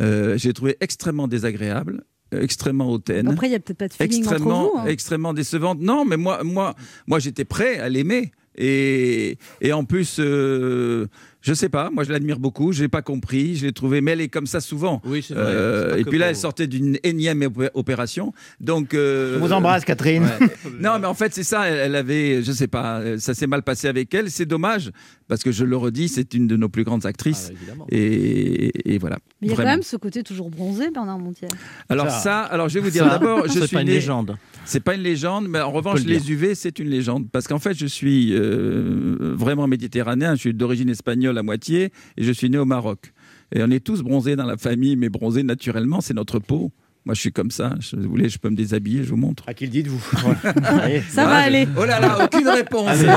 [0.00, 3.28] euh, j'ai trouvé extrêmement désagréable, extrêmement hautaine.
[3.28, 4.78] Après, il n'y a peut-être pas de feeling entre extrêmement, vous.
[4.78, 4.86] hein.
[4.86, 5.78] extrêmement décevante.
[5.80, 6.74] Non, mais moi, moi,
[7.06, 8.32] moi, j'étais prêt à l'aimer.
[8.56, 11.06] Et, et en plus, euh,
[11.42, 14.12] je sais pas, moi je l'admire beaucoup, je l'ai pas compris, je l'ai trouvé, mais
[14.12, 15.00] elle est comme ça souvent.
[15.04, 18.32] Oui, c'est vrai, Euh, et puis là, elle sortait d'une énième opé- opération.
[18.60, 20.24] Donc, euh, Je vous embrasse, Catherine.
[20.24, 20.48] ouais.
[20.80, 23.62] non, mais en fait, c'est ça, elle, avait, je sais pas, euh, ça s'est mal
[23.62, 24.30] passé avec elle.
[24.30, 24.90] C'est dommage,
[25.28, 27.52] parce que je le redis, c'est une de nos plus grandes actrices.
[27.90, 29.16] et, et voilà.
[29.40, 29.70] Mais il y a Vraiment.
[29.70, 31.50] quand même ce côté toujours bronzé, Bernard Montiel.
[31.88, 32.18] Alors Ça.
[32.20, 34.36] ça, alors je vais vous dire Ça, d'abord, je c'est suis pas une né- légende.
[34.66, 36.20] C'est pas une légende, mais en revanche, dire.
[36.20, 37.28] les UV, c'est une légende.
[37.32, 42.24] Parce qu'en fait, je suis euh, vraiment méditerranéen, je suis d'origine espagnole à moitié, et
[42.24, 43.12] je suis né au Maroc.
[43.54, 46.70] Et on est tous bronzés dans la famille, mais bronzés naturellement, c'est notre peau.
[47.06, 47.74] Moi, je suis comme ça.
[47.80, 49.44] Je, vous voulez, je peux me déshabiller, je vous montre.
[49.46, 50.00] À qui le dites-vous?
[51.08, 51.66] Ça va aller.
[51.76, 52.98] Oh là là, aucune réponse.
[52.98, 53.08] C'est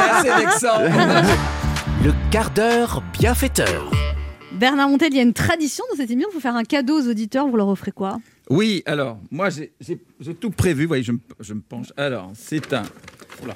[0.00, 0.78] assez vexant.
[2.04, 3.90] Le quart d'heure bienfaiteur.
[4.52, 7.00] Bernard Montiel, il y a une tradition dans cette émission, il faut faire un cadeau
[7.02, 8.20] aux auditeurs, vous leur offrez quoi?
[8.48, 9.72] Oui, alors, moi, j'ai-
[10.40, 10.82] tout prévu.
[10.82, 11.92] Vous voyez, je me, je me penche.
[11.96, 12.84] Alors, c'est un.
[13.42, 13.54] Oula.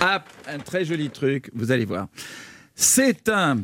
[0.00, 2.06] Ah, un très joli truc, vous allez voir.
[2.80, 3.58] C'est un.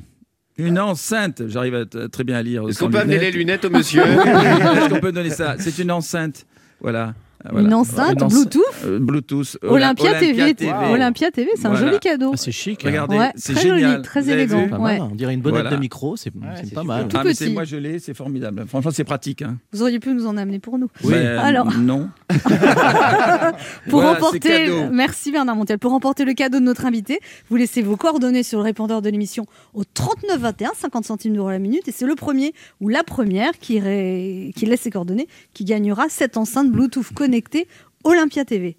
[0.58, 2.68] Une enceinte, j'arrive très bien à lire.
[2.68, 5.56] Est-ce qu'on peut amener les lunettes au monsieur Est-ce qu'on peut donner ça?
[5.58, 6.46] C'est une enceinte.
[6.80, 7.14] Voilà.
[7.44, 7.66] Ah, voilà.
[7.68, 9.58] Une enceinte ence- Bluetooth euh, Bluetooth.
[9.62, 10.54] Olympia, Ola- TV.
[10.54, 10.72] TV.
[10.90, 11.86] Olympia TV, c'est un Voilà.
[11.86, 12.30] joli cadeau.
[12.34, 12.82] Ah, c'est chic.
[12.84, 12.88] hein.
[12.88, 13.90] Regardez, Ouais, c'est très génial.
[13.92, 14.62] joli, très élégant.
[14.78, 14.98] Ouais.
[14.98, 15.76] mal, On dirait une bonnette Voilà.
[15.76, 16.30] de micro, c'est
[16.74, 17.08] pas mal.
[17.08, 17.54] Tout Ah, mais c'est petit.
[17.54, 18.64] moi je l'ai, c'est formidable.
[18.66, 19.42] Franchement, c'est pratique.
[19.42, 19.58] Hein.
[19.72, 20.88] Vous auriez pu nous en amener pour nous.
[21.04, 21.12] Oui.
[21.16, 22.08] Ben, Alors, non.
[23.90, 27.20] pour remporter, merci Bernard Montiel, pour remporter le cadeau de notre invité,
[27.50, 31.50] vous laissez vos coordonnées sur le répondeur de l'émission au 39 21, 50 centimes d'euros
[31.50, 35.28] la minute, et c'est le premier ou la première qui, ré- qui laisse ses coordonnées
[35.54, 37.35] qui gagnera cette enceinte Bluetooth connectée
[38.04, 38.76] Olympia TV.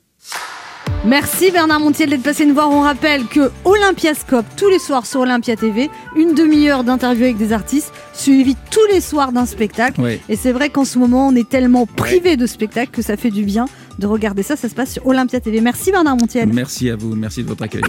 [1.05, 2.69] Merci Bernard Montiel d'être passé nous voir.
[2.71, 7.53] On rappelle que Olympiascope tous les soirs sur Olympia TV, une demi-heure d'interview avec des
[7.53, 10.01] artistes, suivi tous les soirs d'un spectacle.
[10.01, 10.19] Oui.
[10.27, 13.31] Et c'est vrai qu'en ce moment, on est tellement privé de spectacles que ça fait
[13.31, 13.67] du bien
[13.99, 14.55] de regarder ça.
[14.55, 15.61] Ça se passe sur Olympia TV.
[15.61, 16.49] Merci Bernard Montiel.
[16.51, 17.83] Merci à vous, merci de votre accueil.